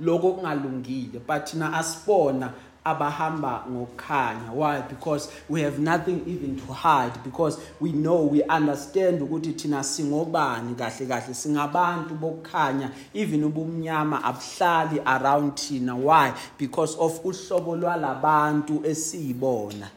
lokho 0.00 0.32
kungalungile 0.32 1.20
but 1.26 1.46
thina 1.46 1.72
asibona 1.72 2.52
abahamba 2.84 3.64
ngokukhanya. 3.70 4.52
Why? 4.52 4.80
Because 4.82 5.30
we 5.48 5.62
have 5.62 5.78
nothing 5.78 6.22
even 6.26 6.56
to 6.56 6.72
hide. 6.72 7.12
Because 7.24 7.58
we 7.80 7.92
know 7.92 8.22
we 8.24 8.42
understand 8.42 9.20
ukuthi 9.20 9.52
thina 9.52 9.84
singobani 9.84 10.74
kahle 10.74 11.06
kahle. 11.06 11.34
Singabantu 11.34 12.14
bokukhanya. 12.14 12.90
Even 13.14 13.44
ubumnyama 13.44 14.22
abuhlali 14.22 15.00
around 15.06 15.56
thina. 15.56 15.96
Why? 15.96 16.32
Because 16.58 16.96
of 16.98 17.20
uhlobo 17.24 17.76
lwalabantu 17.76 18.84
esiyibona. 18.84 19.88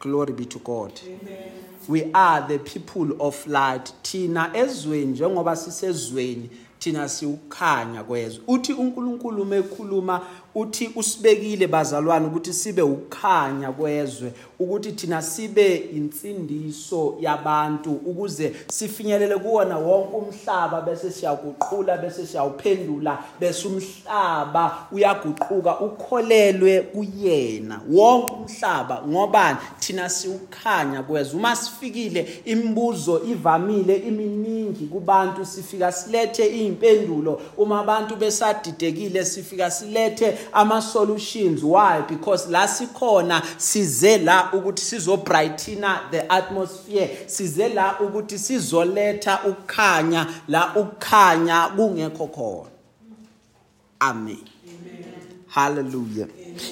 Glory 0.00 0.32
be 0.32 0.44
to 0.44 0.58
god. 0.58 1.00
Amen. 1.06 1.62
we 1.88 2.12
are 2.12 2.46
the 2.46 2.58
people 2.58 3.20
of 3.20 3.46
light. 3.46 3.92
Thina 4.02 4.50
ezweni 4.54 5.06
njengoba 5.06 5.56
sisezweni 5.56 6.50
thina 6.78 7.08
siukhanya 7.08 8.04
kwezwe. 8.04 8.44
Uthi 8.46 8.72
uNkulunkulu 8.72 9.44
mekhuluma 9.44 10.20
uthi 10.54 10.90
usibekile 10.96 11.66
bazalwane 11.66 12.26
ukuthi 12.26 12.52
sibe 12.52 12.82
ukukhanya 12.82 13.72
kwezwe 13.72 14.32
ukuthi 14.58 14.92
thina 14.92 15.22
sibe 15.22 15.76
insindiso 15.76 17.16
yabantu 17.20 17.92
ukuze 17.92 18.52
sifinyelele 18.68 19.36
kuwona 19.36 19.78
wonke 19.78 20.16
umhlaba 20.16 20.80
bese 20.80 21.10
siyaguqula 21.10 21.96
bese 21.96 22.26
siyawuphendula 22.26 23.18
bese 23.40 23.68
umhlaba 23.68 24.86
uyaguquka 24.92 25.80
ukholelwe 25.80 26.80
kuyena 26.80 27.80
wonke 27.90 28.32
umhlaba 28.32 29.02
ngobani 29.08 29.58
thina 29.80 30.08
siukhanya 30.08 31.02
kwezwe. 31.02 31.40
Uma 31.40 31.56
sifikile 31.56 32.42
imibuzo 32.44 33.22
ivamile 33.24 33.96
iminingi 33.96 34.86
kubantu 34.86 35.46
sifika 35.46 35.92
silethe 35.92 36.46
impendulo 36.46 37.40
uma 37.56 37.80
abantu 37.80 38.16
besadidekile 38.16 39.24
sifika 39.24 39.70
silethe 39.70 40.38
ama 40.52 40.82
solutions 40.82 41.62
why? 41.62 42.02
Because 42.08 42.48
la 42.48 42.66
sikhona 42.66 43.42
size 43.58 44.18
la 44.18 44.50
ukuthi 44.52 44.82
sizobrightina 44.82 46.10
the 46.10 46.28
atmosphere 46.28 47.08
size 47.26 47.68
la 47.68 47.98
ukuthi 48.00 48.38
sizoletha 48.38 49.40
ukukhanya 49.44 50.26
la 50.48 50.74
ukukhanya 50.74 51.68
kungekho 51.76 52.26
khona. 52.26 52.68
Amen. 54.00 54.52
Hallelujah. 55.52 56.28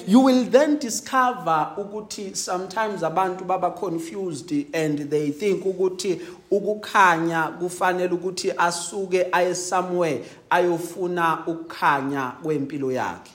You 0.07 0.21
will 0.21 0.45
then 0.45 0.79
discover 0.79 1.73
ukuthi 1.77 2.35
sometimes 2.35 3.03
abantu 3.03 3.45
baba 3.45 3.71
confused 3.71 4.51
and 4.73 4.97
they 5.09 5.29
think 5.31 5.63
ukuthi 5.63 6.19
ukukhanya 6.51 7.59
kufanele 7.59 8.09
ukuthi 8.09 8.51
asuke 8.57 9.27
aye 9.31 9.55
somewhere 9.55 10.25
ayofuna 10.49 11.43
ukukhanya 11.47 12.33
kwempilo 12.43 12.91
yakhe. 12.91 13.31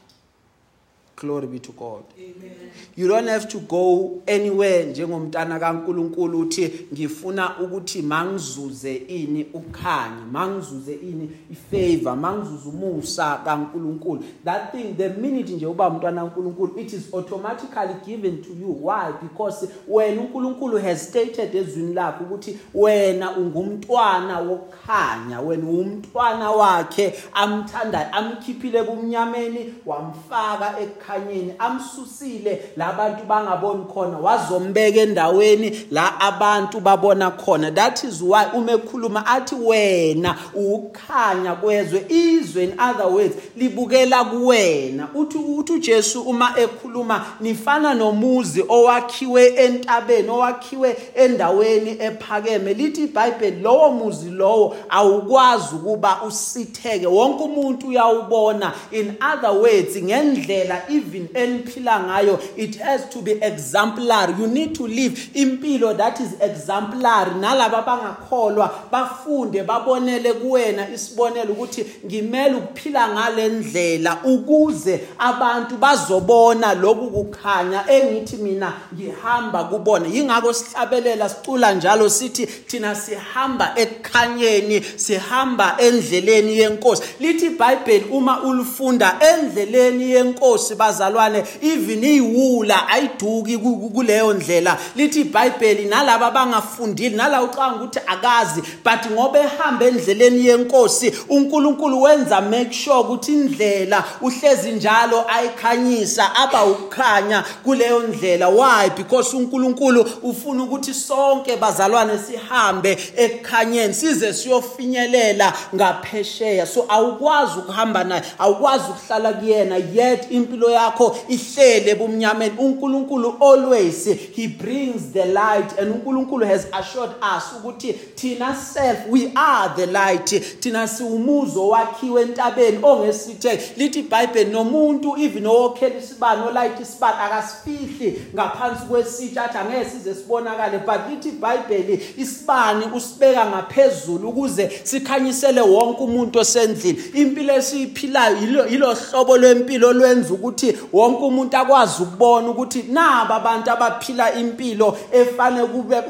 Glory 1.17 1.47
be 1.47 1.59
to 1.59 1.73
god. 1.73 2.05
Amen. 2.19 2.71
you 2.95 3.09
don't 3.09 3.29
have 3.29 3.49
to 3.49 3.59
go 3.61 4.23
anywhere 4.27 4.85
njengomntana 4.85 5.59
kaNkuluNkulu 5.59 6.41
uthi 6.41 6.73
ngifuna 6.93 7.59
ukuthi 7.59 8.03
mangizuze 8.03 8.95
ini 8.97 9.47
ukukhanya 9.55 10.27
mangizuze 10.33 10.95
ini 10.95 11.31
ifavor 11.51 12.17
mangizuze 12.17 12.69
umusa 12.69 13.37
kaNkuluNkulu. 13.45 14.25
That 14.45 14.73
thing 14.73 14.95
the 14.97 15.09
minute 15.09 15.53
nje 15.53 15.67
uba 15.67 15.89
umntwana 15.89 16.21
kaNkuluNkulu 16.21 16.79
it 16.79 16.93
is 16.93 17.15
automatically 17.15 17.95
given 18.07 18.43
to 18.43 18.51
you. 18.61 18.73
Why? 18.83 19.13
Because 19.23 19.69
wena 19.89 20.21
uNkulunkulu 20.21 20.79
has 20.83 21.09
stated 21.09 21.55
ezwini 21.55 21.95
lakhe 21.95 22.25
ukuthi 22.25 22.59
wena 22.75 23.37
ungumntwana 23.37 24.41
wokukhanya 24.41 25.41
wena 25.41 25.71
umntwana 25.71 26.51
wakhe 26.51 27.15
amthandayo 27.33 28.07
amkhiphile 28.13 28.83
kumnyameni 28.83 29.75
wamfaka 29.87 30.81
ekukhanyeni 31.07 31.55
amsusile. 31.59 32.63
Labantu 32.77 33.25
bangaboni 33.25 33.85
khona 33.85 34.19
wazombeka 34.19 35.01
endaweni 35.01 35.87
la 35.91 36.21
abantu 36.21 36.81
babona 36.81 37.31
khona. 37.31 37.75
That 37.75 38.05
is 38.05 38.23
why 38.23 38.47
uma 38.55 38.73
ekhuluma 38.73 39.27
athi 39.27 39.55
wena 39.55 40.37
ukukhanya 40.55 41.55
kwezwe 41.55 42.07
izwe 42.09 42.65
in 42.65 42.81
other 42.81 43.07
words 43.07 43.37
libukela 43.57 44.25
kuwena. 44.25 45.09
Uthi 45.15 45.39
uthi 45.39 45.73
uJesu 45.73 46.23
uma 46.23 46.55
ekhuluma 46.59 47.25
nifana 47.41 47.95
nomuzi 47.95 48.65
owakhiwe 48.69 49.47
entabeni 49.47 50.29
owakhiwe 50.29 50.97
endaweni 51.15 51.91
ephakeme. 52.01 52.75
Lithi 52.75 53.05
iBhayibheli 53.05 53.61
lowo 53.63 53.93
muzi 53.93 54.31
lowo 54.31 54.77
awukwazi 54.89 55.75
ukuba 55.75 56.23
usitheke. 56.23 57.07
Wonke 57.07 57.43
umuntu 57.43 57.89
uyawubona. 57.89 58.73
In 58.91 59.15
other 59.33 59.51
words 59.51 59.97
ngendlela 59.97 60.83
even 60.97 61.29
eniphila 61.35 62.01
ngayo 62.01 62.41
it 62.57 62.77
has 62.77 63.09
to 63.11 63.23
be 63.23 63.33
exemplary. 63.33 64.35
You 64.39 64.47
need 64.47 64.75
to 64.77 64.87
live 64.87 65.13
impilo 65.35 65.97
that 65.97 66.21
is 66.21 66.33
exemplary. 66.41 67.31
Nalabo 67.41 67.77
abangakholwa 67.77 68.71
bafunde 68.91 69.63
babonele 69.63 70.33
kuwena 70.33 70.89
isibonelo 70.91 71.53
ukuthi 71.53 71.87
ngimele 72.07 72.55
ukuphila 72.55 73.09
ngalendlela 73.09 74.19
ukuze 74.25 75.01
abantu 75.19 75.77
bazobona 75.77 76.75
lokhu 76.75 77.11
kukhanya 77.11 77.91
engithi 77.91 78.37
mina 78.37 78.73
ngihamba 78.95 79.65
kubona. 79.65 80.09
Yingakho 80.09 80.53
sihlabelela 80.53 81.29
sicula 81.29 81.75
njalo 81.75 82.09
sithi 82.09 82.47
thina 82.47 82.95
sihamba 82.95 83.73
ekukhanyeni 83.77 84.83
sihamba 84.97 85.77
endleleni 85.79 86.59
yenkosi. 86.59 87.03
Lithi 87.21 87.47
iBhayibheli 87.47 88.05
uma 88.11 88.43
ulifunda 88.43 89.17
endleleni 89.33 90.11
yenkosi 90.11 90.75
bazalwane 90.87 91.45
even 91.63 92.05
iyiwula 92.05 92.89
ayiduki 92.89 93.59
ku- 93.59 93.77
ku- 93.77 93.91
kuleyo 93.91 94.33
ndlela. 94.33 94.79
Lithi 94.97 95.21
iBhayibheli 95.21 95.85
nalabo 95.85 96.25
abangafundile 96.25 97.17
nala 97.17 97.43
ucanga 97.43 97.77
ukuthi 97.77 98.01
akazi 98.07 98.63
but 98.85 99.11
ngoba 99.13 99.39
ehamba 99.41 99.87
endleleni 99.87 100.47
yenkosi 100.47 101.13
uNkulunkulu 101.29 102.03
wenza 102.03 102.41
make 102.41 102.73
sure 102.73 102.97
ukuthi 103.01 103.33
indlela 103.33 104.05
uhlezi 104.21 104.73
njalo 104.73 105.25
ayikhanyisa 105.29 106.35
aba 106.37 106.65
ukukhanya 106.65 107.45
kuleyo 107.65 108.01
ndlela. 108.01 108.49
Why? 108.49 108.91
Because 108.97 109.37
uNkulunkulu 109.37 110.07
ufuna 110.23 110.63
ukuthi 110.63 110.95
sonke 110.95 111.57
bazalwane 111.57 112.19
sihambe 112.19 112.99
ekukhanyeni 113.17 113.95
size 113.95 114.33
siyofinyelela 114.33 115.53
ngaphesheya. 115.75 116.67
So 116.67 116.85
awukwazi 116.89 117.59
ukuhamba 117.59 118.05
naye 118.05 118.23
awukwazi 118.39 118.85
ukuhlala 118.91 119.33
kuyena 119.33 119.77
yet 119.77 120.27
impilo 120.31 120.71
yakho 120.77 121.17
ihlele 121.29 121.91
ebumnyameni. 121.91 122.55
uNkulunkulu 122.59 123.37
always 123.41 124.05
he 124.35 124.49
brings 124.49 125.13
the 125.13 125.25
light 125.25 125.79
and 125.79 125.95
uNkulunkulu 125.95 126.47
has 126.47 126.67
assured 126.73 127.11
us 127.37 127.45
ukuthi 127.59 127.93
thina 127.93 128.55
self 128.55 128.99
we 129.09 129.33
are 129.35 129.69
the 129.77 129.87
light. 129.87 130.31
Thina 130.61 130.89
siwumuzo 130.89 131.69
wakhiwe 131.69 132.23
entabeni 132.23 132.79
ongesithe. 132.83 133.61
Lithi 133.77 133.99
iBhayibheli 133.99 134.51
nomuntu 134.51 135.17
even 135.19 135.47
owokhela 135.47 135.99
isibani 135.99 136.43
olayita 136.49 136.83
isibani 136.83 137.17
akasifihli 137.21 138.23
ngaphansi 138.35 138.87
kwesitsha 138.87 139.45
athi 139.45 139.59
angeke 139.59 139.91
size 139.91 140.15
sibonakale. 140.15 140.79
But 140.79 141.01
lithi 141.11 141.29
iBhayibheli 141.29 142.01
isibani 142.17 142.85
usibeka 142.95 143.47
ngaphezulu 143.47 144.29
ukuze 144.29 144.71
sikhanyisele 144.83 145.61
wonke 145.61 146.03
umuntu 146.03 146.39
osendlini. 146.39 147.03
Impilo 147.15 147.55
esiyiphilayo 147.55 148.37
yilo 148.37 148.67
yilo 148.67 148.95
hlobo 148.95 149.37
lwempilo 149.37 149.93
lwenza 149.93 150.35
ukuthi 150.35 150.66
wonke 150.93 151.25
umuntu 151.25 151.57
akwazi 151.57 152.03
ukubona 152.03 152.49
ukuthi 152.49 152.83
naba 152.83 153.35
abantu 153.37 153.71
abaphila 153.71 154.35
impilo 154.35 154.99
efane 155.13 155.65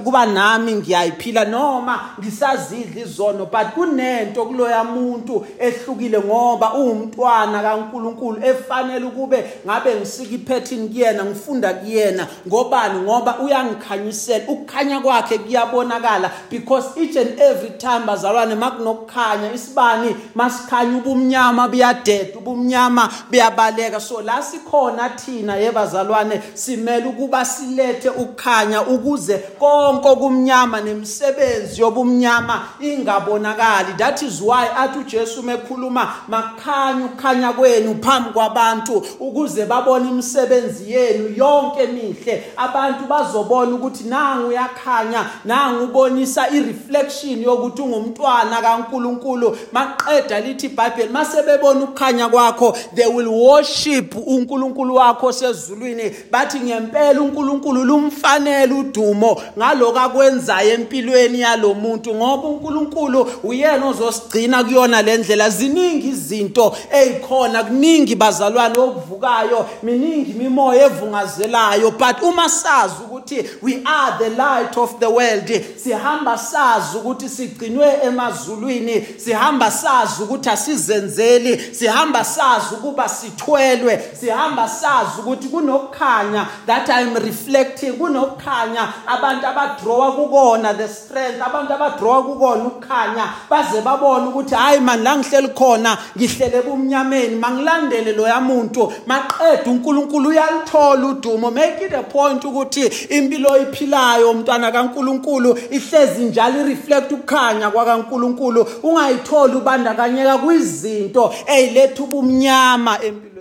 kuba 0.04 0.26
nami 0.26 0.74
ngiyayiphila 0.74 1.44
noma 1.44 2.00
ngisazidla 2.20 3.02
izono 3.02 3.46
but 3.46 3.66
kunento 3.74 4.44
kuloya 4.44 4.84
muntu 4.84 5.46
ehlukile 5.58 6.18
ngoba 6.18 6.74
uwumntwana 6.74 7.62
kaNkuluNkulu 7.62 8.46
efanele 8.46 9.06
kube 9.06 9.44
ngabe 9.66 9.94
ngisika 9.94 10.34
iphethini 10.34 10.88
kuyena 10.88 11.24
ngifunda 11.24 11.74
kuyena. 11.74 12.26
Ngobani? 12.48 13.00
Ngoba 13.00 13.38
uyangikhanyisela 13.38 14.44
ukukhanya 14.48 15.00
kwakhe 15.00 15.38
kuyabonakala 15.38 16.30
because 16.50 16.96
each 16.96 17.16
and 17.16 17.40
every 17.40 17.70
time 17.78 18.06
bazalwane 18.06 18.54
makunokukhanya 18.54 19.52
isibani? 19.52 20.16
Masikhanya 20.34 20.98
ubumnyama 20.98 21.68
buyadeda 21.68 22.38
ubumnyama 22.38 23.10
buyabaleka. 23.30 24.00
So 24.00 24.20
la 24.20 24.35
sikhona 24.42 25.08
thina 25.08 25.56
yebazalwane 25.56 26.42
simele 26.54 27.06
ukuba 27.06 27.44
silethe 27.44 28.08
ukukhanya 28.08 28.82
ukuze 28.82 29.38
konke 29.38 30.08
okumnyama 30.08 30.80
nemisebenzi 30.80 31.80
yobumnyama 31.80 32.62
ingabonakali. 32.80 33.92
That 33.98 34.22
is 34.22 34.40
why 34.40 34.66
athi 34.76 34.98
uJesu 34.98 35.42
mekhuluma 35.42 36.12
makhanya 36.28 37.04
ukukhanya 37.04 37.52
kwenu 37.52 37.94
phambi 38.02 38.30
kwabantu 38.30 39.06
ukuze 39.20 39.64
babone 39.66 40.08
imisebenzi 40.08 40.92
yenu 40.92 41.34
yonke 41.36 41.86
mihle. 41.86 42.52
Abantu 42.56 43.04
bazobona 43.04 43.74
ukuthi 43.74 44.04
nangu 44.04 44.48
uyakhanya 44.48 45.26
nangu 45.44 45.84
ubonisa 45.84 46.50
ireflection 46.50 47.42
yokuthi 47.42 47.82
ungumntwana 47.82 48.62
kaNkuluNkulu. 48.62 49.56
Maqeda 49.72 50.40
lithi 50.40 50.66
iBhayibheli 50.66 51.12
mase 51.12 51.42
bebona 51.42 51.80
ukukhanya 51.80 52.28
kwakho 52.28 52.76
they 52.94 53.06
will 53.06 53.28
worship 53.28 54.14
uNkulunkulu 54.26 54.94
wakho 54.94 55.32
sezulwini 55.32 56.16
bathi 56.30 56.60
ngempela 56.60 57.20
uNkulunkulu 57.20 57.84
lumfanele 57.84 58.74
udumo 58.74 59.42
ngaloko 59.58 59.98
akwenzayo 59.98 60.74
empilweni 60.74 61.40
yalomuntu 61.40 62.14
ngoba 62.14 62.48
uNkulunkulu 62.48 63.30
uyena 63.44 63.86
ozosigcina 63.86 64.64
kuyona 64.64 65.02
lendlela 65.02 65.50
ziningi 65.50 66.08
izinto 66.08 66.76
ezikhona 66.90 67.64
kuningi 67.64 68.14
bazalwane 68.14 68.78
okuvukayo 68.78 69.66
miningi 69.82 70.30
imimoya 70.30 70.86
evungazelayo 70.86 71.90
but 71.90 72.22
uma 72.22 72.48
sazi 72.48 72.94
ukuthi 73.04 73.44
we 73.62 73.82
are 73.84 74.18
the 74.18 74.30
light 74.30 74.76
of 74.76 74.98
the 74.98 75.06
world 75.06 75.64
sihamba 75.76 76.38
sazi 76.38 76.96
ukuthi 76.96 77.28
sigcinwe 77.28 77.98
emazulwini 78.04 79.06
sihamba 79.16 79.70
sazi 79.70 80.22
ukuthi 80.22 80.48
asizenzeli 80.48 81.74
sihamba 81.74 82.24
sazi 82.24 82.74
ukuba 82.74 83.08
sithwelwe 83.08 84.02
sihamba 84.20 84.68
sazi 84.68 85.20
ukuthi 85.20 85.48
kunokukhanya 85.48 86.46
that 86.66 86.88
i'm 86.88 87.14
reflecting 87.14 87.92
kunokukhanya 87.92 88.88
abantu 89.06 89.46
abadrowa 89.46 90.12
kukona 90.12 90.74
the 90.74 90.88
strength 90.88 91.42
abantu 91.46 91.72
abadrowa 91.72 92.22
kukona 92.22 92.64
ukukhanya 92.64 93.28
baze 93.50 93.80
babone 93.80 94.26
ukuthi 94.26 94.54
hayi 94.54 94.80
mani 94.80 95.04
la 95.04 95.16
ngihleli 95.16 95.48
khona 95.48 95.98
ngihlele 96.16 96.58
ebumnyameni 96.58 97.36
mangilandele 97.36 98.12
loya 98.12 98.40
muntu 98.40 98.92
maqeda 99.06 99.70
uNkulunkulu 99.70 100.28
uyalithola 100.28 101.06
udumo 101.06 101.50
make 101.50 101.84
it 101.86 101.92
a 101.92 102.02
point 102.02 102.44
ukuthi 102.44 102.86
impilo 103.08 103.50
oyiphilayo 103.52 104.30
umntwana 104.30 104.72
kaNkulunkulu 104.72 105.58
ihlezi 105.70 106.24
njalo 106.24 106.60
ireflect 106.60 107.12
ukukhanya 107.12 107.70
kwakaNkulunkulu 107.70 108.66
ungayitholi 108.82 109.56
ubandakanyeka 109.56 110.38
kwizinto 110.38 111.34
eziletha 111.46 112.02
ubumnyama 112.02 112.98
empilweni. 113.02 113.35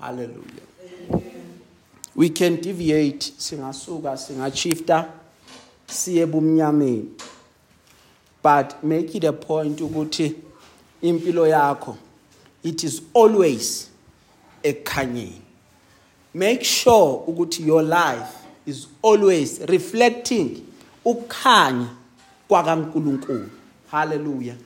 Hallelujah. 0.00 0.68
We 2.14 2.30
can 2.30 2.56
deviate 2.56 3.32
singasuka 3.38 4.16
singachifta 4.16 5.08
siye 5.86 6.22
ebumnyameni 6.22 7.08
but 8.42 8.82
make 8.82 9.14
it 9.14 9.24
a 9.24 9.32
point 9.32 9.80
ukuthi 9.80 10.34
impilo 11.02 11.46
yakho 11.46 11.96
it 12.62 12.84
is 12.84 13.02
always 13.14 13.88
ekukhanyeni 14.62 15.40
make 16.34 16.64
sure 16.64 17.22
ukuthi 17.26 17.66
your 17.66 17.82
life 17.82 18.38
is 18.66 18.86
always 19.02 19.60
reflecting 19.60 20.62
ukukhanya 21.04 21.88
kwakaNkuluNkulu. 22.48 23.50
Hallelujah. 23.90 24.56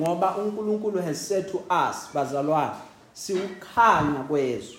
Ngoba 0.00 0.36
uNkulunkulu 0.36 1.02
has 1.02 1.28
said 1.28 1.50
to 1.50 1.58
us 1.58 2.08
bazalwane 2.14 2.87
siukhanya 3.18 4.20
kwezwe. 4.28 4.78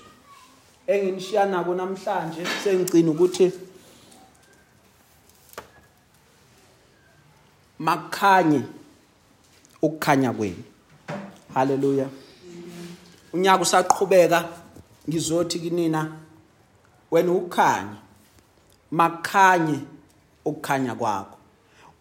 Enginishiya 0.87 1.45
nako 1.45 1.75
namhlanje 1.75 2.45
sengicina 2.63 3.11
ukuthi 3.11 3.51
makhanye 7.79 8.61
ukukhanya 9.81 10.33
kwenu. 10.33 10.63
Haleluya. 11.53 12.07
Unyaka 13.33 13.61
usaqhubeka 13.61 14.49
ngizothi 15.09 15.59
kinina 15.59 16.11
wena 17.11 17.31
ukhanya 17.31 17.97
makhanye 18.91 19.79
ukukhanya 20.45 20.95
kwakho. 20.95 21.37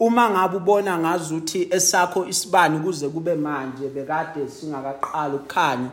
Uma 0.01 0.31
ngabe 0.31 0.57
ubona 0.57 0.99
ngazuthi 0.99 1.69
esakho 1.71 2.27
isibani 2.27 2.81
kuze 2.81 3.09
kube 3.09 3.35
manje 3.35 3.89
bekade 3.89 4.49
singakaqala 4.49 5.35
ukukhanya 5.35 5.91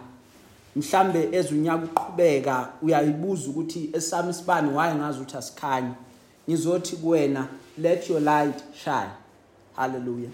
mhlambe 0.75 1.29
ezunyaka 1.31 1.85
uqhubeka 1.85 2.69
uyayibuza 2.81 3.49
ukuthi 3.49 3.89
esami 3.93 4.29
isibani 4.29 4.73
waye 4.73 4.95
ngazi 4.95 5.17
ukuthi 5.19 5.37
asikhanye 5.37 5.93
ngizothi 6.49 6.95
kuwena 6.95 7.47
let 7.77 8.09
your 8.09 8.21
light 8.21 8.63
shine. 8.83 9.11
Haleluya 9.75 10.29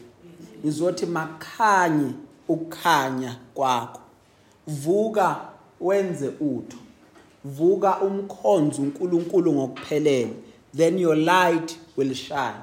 ngizothi 0.63 1.05
makhanye 1.05 2.11
ukukhanya 2.47 3.35
kwakho. 3.53 4.01
Vuka 4.67 5.39
wenze 5.81 6.27
utho. 6.27 6.77
Vuka 7.45 7.99
umkhonzo 8.01 8.81
uNkulunkulu 8.81 9.53
ngokuphelele. 9.53 10.33
Then 10.77 10.99
your 10.99 11.17
light 11.17 11.77
will 11.97 12.13
shine. 12.13 12.61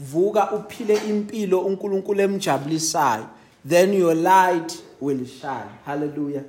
Vuka 0.00 0.52
uphile 0.52 1.00
impilo 1.08 1.60
uNkulunkulu 1.60 2.20
emjabulisayo. 2.20 3.26
Then 3.68 3.94
your 3.94 4.14
light 4.14 4.78
will 5.00 5.26
shine. 5.26 5.70
Hallelujah. 5.84 6.42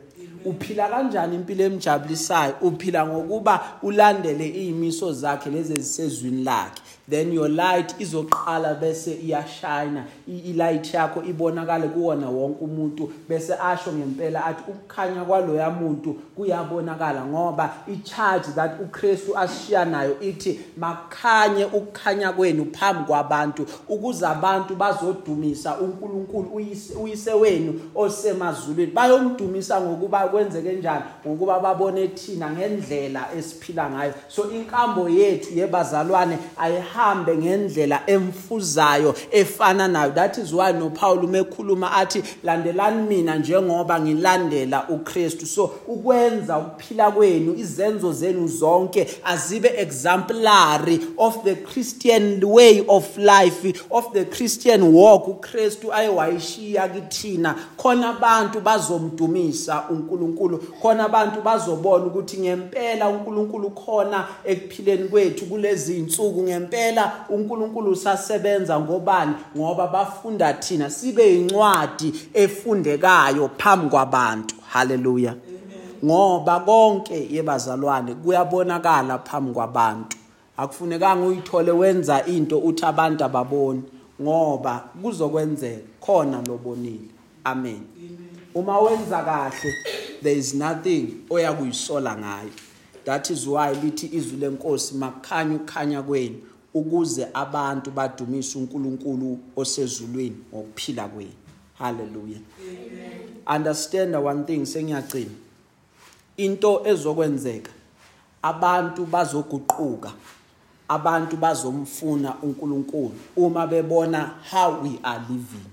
Uphila 0.46 0.88
kanjani 0.90 1.36
impilo 1.36 1.64
emjabulisayo? 1.66 2.56
Uphila 2.62 3.08
ngokuba 3.08 3.60
ulandele 3.82 4.48
izimiso 4.48 5.14
zakhe 5.14 5.50
lezi 5.50 5.74
ezisezwini 5.74 6.44
lakhe. 6.44 6.82
Then 7.12 7.34
your 7.34 7.50
light 7.50 7.96
izoqala 8.00 8.74
bese 8.74 9.14
iyashine 9.14 10.04
I- 10.28 10.50
ilight 10.50 10.94
yakho 10.94 11.24
ibonakale 11.24 11.88
kuwona 11.88 12.30
wonke 12.30 12.64
umuntu 12.64 13.12
bese 13.30 13.54
asho 13.54 13.92
ngempela 13.92 14.46
athi 14.46 14.64
ukukhanya 14.72 15.24
kwaloya 15.26 15.70
muntu 15.70 16.14
kuyabonakala 16.36 17.26
ngoba 17.26 17.74
i-charge 17.88 18.48
that 18.56 18.72
uKristu 18.82 19.38
ashiya 19.38 19.86
nayo 19.86 20.20
ithi 20.22 20.60
makhanye 20.78 21.66
ukukhanya 21.66 22.32
kwenu 22.32 22.66
phambi 22.72 23.04
kwabantu 23.04 23.66
ukuze 23.90 24.26
abantu 24.28 24.76
bazodumisa 24.76 25.78
uNkulunkulu 25.78 26.50
uyise 26.54 26.94
uyise 26.96 27.34
wenu 27.34 27.82
osemazulwini. 27.96 28.92
Bayomdumisa 28.92 29.82
ngokuba 29.82 30.28
kwenzeke 30.28 30.74
njani? 30.74 31.04
Ngokuba 31.28 31.60
babone 31.60 32.08
thina 32.08 32.52
ngendlela 32.52 33.28
esiphila 33.38 33.90
ngayo. 33.90 34.14
So 34.28 34.52
inkambo 34.52 35.10
yethu 35.10 35.54
yebazalwane 35.60 36.38
ayihambe 37.02 37.38
ngendlela 37.38 38.02
emfuzayo 38.08 39.16
efana 39.32 39.88
nayo. 39.88 40.14
That 40.14 40.38
is 40.38 40.54
why 40.54 40.72
no 40.72 40.90
Paul 40.90 41.26
umekhuluma 41.26 41.92
athi 41.92 42.24
landelani 42.44 43.08
mina 43.08 43.36
njengoba 43.36 44.00
ngilandela 44.00 44.90
uKristu. 44.90 45.46
So 45.46 45.72
ukwenza 45.88 46.58
ukuphila 46.58 47.12
kwenu 47.12 47.56
izenzo 47.56 48.14
zenu 48.14 48.48
zonke 48.48 49.08
azibe 49.24 49.74
exemplary 49.78 51.00
of 51.18 51.44
the 51.44 51.56
Christian 51.56 52.44
way 52.44 52.84
of 52.88 53.18
life 53.18 53.86
of 53.90 54.14
the 54.14 54.26
Christian 54.26 54.84
walk 54.84 55.28
uKristu 55.28 55.94
ayewayishiya 55.94 56.88
kithina. 56.88 57.56
Khona 57.78 58.10
abantu 58.10 58.62
bazomdumisa 58.62 59.84
uNkulunkulu. 59.90 60.58
Khona 60.82 61.06
abantu 61.06 61.42
bazobona 61.42 62.06
ukuthi 62.06 62.38
ngempela 62.38 63.10
uNkulunkulu 63.10 63.70
khona 63.70 64.28
ekuphileni 64.46 65.08
kwethu 65.08 65.46
kulezi 65.46 65.98
insuku 65.98 66.44
ngempela 66.44 66.91
uNkulunkulu 67.30 67.92
usasebenza 67.92 68.80
ngobani? 68.80 69.34
Ngoba 69.58 69.88
bafunda 69.88 70.54
thina 70.54 70.90
sibe 70.90 71.36
incwadi 71.36 72.14
efundekayo 72.34 73.50
phambi 73.58 73.90
kwabantu. 73.90 74.56
Haleluya. 74.70 75.36
Ngoba 76.06 76.60
konke 76.60 77.28
yebazalwane 77.32 78.16
kuyabonakala 78.16 79.18
phambi 79.18 79.54
kwabantu. 79.54 80.18
Akufunekanga 80.58 81.26
uyithole 81.26 81.72
wenza 81.72 82.26
into 82.26 82.60
uthi 82.60 82.86
abantu 82.86 83.24
ababoni 83.24 83.84
ngoba 84.22 84.84
kuzokwenzeka 85.02 85.82
khona 86.02 86.42
lobonile. 86.48 87.10
Amen. 87.44 87.82
Uma 88.56 88.80
wenza 88.80 89.24
kahle 89.24 89.74
there 90.22 90.38
is 90.38 90.54
nothing 90.54 91.08
oyakuyisola 91.30 92.16
ngayo. 92.18 92.52
That 93.06 93.30
is 93.30 93.48
why 93.48 93.74
lithi 93.74 94.10
izwi 94.14 94.38
lenkosi 94.38 94.96
makukhanya 94.96 95.56
ukukhanya 95.56 96.02
kwenu. 96.02 96.36
Ukuze 96.74 97.28
abantu 97.34 97.92
badumise 97.92 98.58
uNkulunkulu 98.58 99.40
osezulwini 99.56 100.38
ngokuphila 100.54 101.08
kwenu. 101.08 101.32
Haleluya 101.74 102.38
understand 103.56 104.16
one 104.16 104.44
thing 104.44 104.66
sengiyagcina 104.66 105.32
into 106.38 106.82
ezokwenzeka 106.86 107.72
abantu 108.42 109.06
bazoguquka 109.06 110.12
abantu 110.88 111.38
bazomfuna 111.38 112.36
uNkulunkulu 112.42 113.12
uma 113.36 113.68
bebona 113.68 114.32
how 114.52 114.82
we 114.84 115.00
are 115.04 115.22
living. 115.30 115.66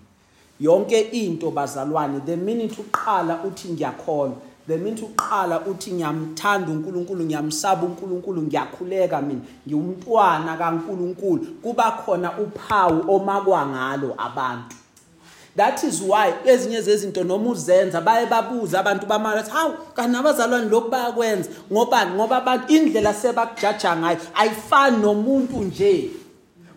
Yonke 0.60 1.12
into 1.12 1.50
bazalwane 1.50 2.24
the 2.24 2.36
minute 2.36 2.76
uqala 2.80 3.44
uthi 3.44 3.68
ngiyakhona 3.68 4.34
the 4.68 4.76
minute 4.76 5.00
uqala 5.02 5.60
uthi 5.66 5.92
ngiyamthanda 5.92 6.72
uNkulunkulu 6.72 7.24
ngiyamsaba 7.24 7.86
uNkulunkulu 7.86 8.42
ngiyakhuleka 8.42 9.22
mina. 9.22 9.40
Ngiwumntwana 9.66 10.56
kaNkulunkulu. 10.56 11.46
Kuba 11.62 11.90
khona 11.90 12.38
uphawu 12.38 13.14
omakwa 13.14 13.66
ngalo 13.66 14.14
abantu. 14.18 14.76
That 15.56 15.82
is 15.84 16.02
why 16.02 16.32
ezinye 16.44 16.82
zezinto 16.82 17.24
noma 17.24 17.50
uzenza 17.50 18.00
baye 18.00 18.26
babuza 18.26 18.80
abantu 18.80 19.06
bamala 19.06 19.36
bathi 19.36 19.50
hawu 19.50 19.72
kanti 19.94 20.12
nabazalwane 20.12 20.68
lokhu 20.68 20.90
bayakwenza? 20.90 21.50
Ngobani 21.72 22.14
ngoba 22.14 22.36
abantu 22.36 22.72
indlela 22.74 23.14
sebakujaja 23.14 23.96
ngayo 23.96 24.18
ayifani 24.34 24.96
nomuntu 25.02 25.56
nje. 25.64 26.10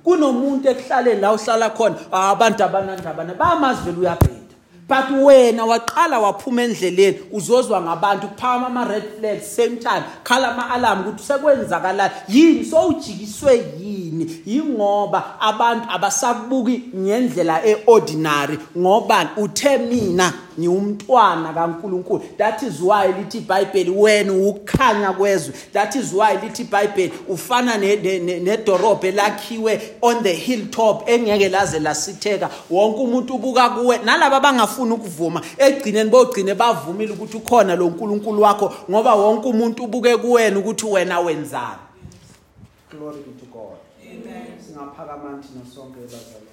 Kunomuntu 0.04 0.70
ekuhlaleni 0.70 1.22
la 1.22 1.34
uhlala 1.34 1.70
khona 1.70 1.96
"Ah, 2.12 2.30
abantu 2.30 2.64
abanandabana 2.64 3.34
bayamazi 3.34 3.82
vele 3.86 3.98
uyabheda 4.00 4.41
but 4.92 5.10
wena 5.24 5.66
waqala 5.66 6.20
waphuma 6.20 6.64
endleleni 6.64 7.18
uzozwa 7.32 7.82
ngabantu 7.82 8.28
kuphakama 8.28 8.68
ama-red 8.68 9.04
flags 9.20 9.56
same 9.56 9.76
time 9.78 10.04
khala 10.24 10.52
ama-alarm 10.52 11.00
ukuthi 11.08 11.24
sekwenzakala 11.24 12.12
yini? 12.30 12.66
Sowujikiswe 12.66 13.64
yini? 13.80 14.42
Yingoba 14.46 15.40
abantu 15.40 15.86
abasabuki 15.92 16.84
ngendlela 16.96 17.66
e-ordinary 17.66 18.60
ngobani 18.78 19.30
uthe 19.38 19.78
mina 19.78 20.34
ngiwumntwana 20.60 21.54
kaNkuluNkulu. 21.54 22.22
That 22.38 22.64
is 22.64 22.82
why 22.82 23.08
lithi 23.08 23.38
iBhayibheli 23.38 23.90
wena 23.90 24.34
ukukhanya 24.34 25.14
kwezwe. 25.14 25.54
That 25.74 25.96
is 25.96 26.14
why 26.14 26.38
lithi 26.44 26.62
iBhayibheli 26.62 27.14
ufana 27.30 27.78
ne- 27.78 27.96
ne- 27.96 28.20
ne- 28.20 28.40
nedorobhe 28.40 29.08
elakhiwe 29.10 29.82
on 30.02 30.24
the 30.24 30.34
hilltop 30.34 31.10
engeke 31.10 31.50
laze 31.50 31.80
lasitheka. 31.80 32.50
Wonke 32.70 33.00
umuntu 33.00 33.36
ubuka 33.36 33.70
kuwe. 33.70 33.98
Nalabo 34.06 34.36
abangafuni 34.36 34.81
ukuvuma. 34.82 35.42
Egcineni 35.58 36.10
bogcine 36.10 36.56
bavumile 36.56 37.14
ukuthi 37.14 37.38
ukhona 37.38 37.76
lo 37.76 37.90
nkulunkulu 37.90 38.42
wakho 38.42 38.74
ngoba 38.90 39.16
wonke 39.16 39.48
umuntu 39.48 39.84
ubuke 39.84 40.18
kuwena 40.18 40.60
ukuthi 40.60 40.86
wena 40.86 41.20
wenzani. 41.20 41.82
Glory 42.90 43.18
be 43.18 43.32
to 43.40 43.46
god. 43.46 43.78
Amen. 44.04 44.52
singaphakama 44.72 45.42
thina 45.44 45.66
sonke 45.76 46.00
bazalwane 46.00 46.52